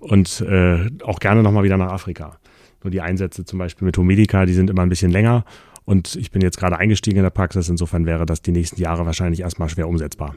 Und 0.00 0.40
äh, 0.40 0.90
auch 1.04 1.20
gerne 1.20 1.42
nochmal 1.42 1.64
wieder 1.64 1.76
nach 1.76 1.92
Afrika. 1.92 2.38
Nur 2.82 2.90
die 2.90 3.00
Einsätze 3.00 3.44
zum 3.44 3.58
Beispiel 3.58 3.86
mit 3.86 3.96
Homedica, 3.96 4.46
die 4.46 4.54
sind 4.54 4.70
immer 4.70 4.82
ein 4.82 4.88
bisschen 4.88 5.10
länger. 5.10 5.44
Und 5.84 6.16
ich 6.16 6.30
bin 6.30 6.42
jetzt 6.42 6.58
gerade 6.58 6.78
eingestiegen 6.78 7.18
in 7.18 7.22
der 7.22 7.30
Praxis. 7.30 7.68
Insofern 7.68 8.06
wäre 8.06 8.26
das 8.26 8.42
die 8.42 8.52
nächsten 8.52 8.80
Jahre 8.80 9.06
wahrscheinlich 9.06 9.40
erstmal 9.40 9.68
schwer 9.68 9.88
umsetzbar. 9.88 10.34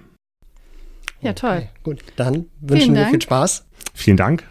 Ja, 1.21 1.33
toll. 1.33 1.57
Okay, 1.57 1.69
gut, 1.83 2.03
dann 2.17 2.45
wünschen 2.61 2.93
Vielen 2.93 2.95
wir 2.95 3.07
viel 3.07 3.21
Spaß. 3.21 3.65
Vielen 3.93 4.17
Dank. 4.17 4.43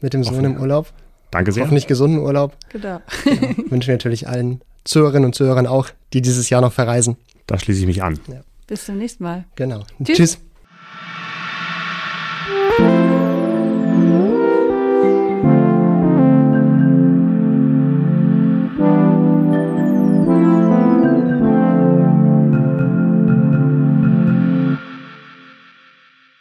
Mit 0.00 0.14
dem 0.14 0.24
Sohn 0.24 0.44
im 0.44 0.56
Urlaub. 0.56 0.92
Danke 1.30 1.52
sehr. 1.52 1.64
Hoffentlich 1.64 1.86
gesunden 1.86 2.18
Urlaub. 2.18 2.56
Genau. 2.70 3.00
ja, 3.24 3.40
wünschen 3.70 3.88
wir 3.88 3.94
natürlich 3.94 4.28
allen 4.28 4.60
Zuhörerinnen 4.84 5.26
und 5.26 5.34
Zuhörern 5.34 5.66
auch, 5.66 5.90
die 6.12 6.22
dieses 6.22 6.48
Jahr 6.48 6.60
noch 6.60 6.72
verreisen. 6.72 7.16
Da 7.46 7.58
schließe 7.58 7.80
ich 7.80 7.86
mich 7.86 8.02
an. 8.02 8.18
Ja. 8.28 8.42
Bis 8.66 8.84
zum 8.84 8.98
nächsten 8.98 9.24
Mal. 9.24 9.44
Genau. 9.54 9.84
Tschüss. 10.02 10.16
Tschüss. 10.16 10.38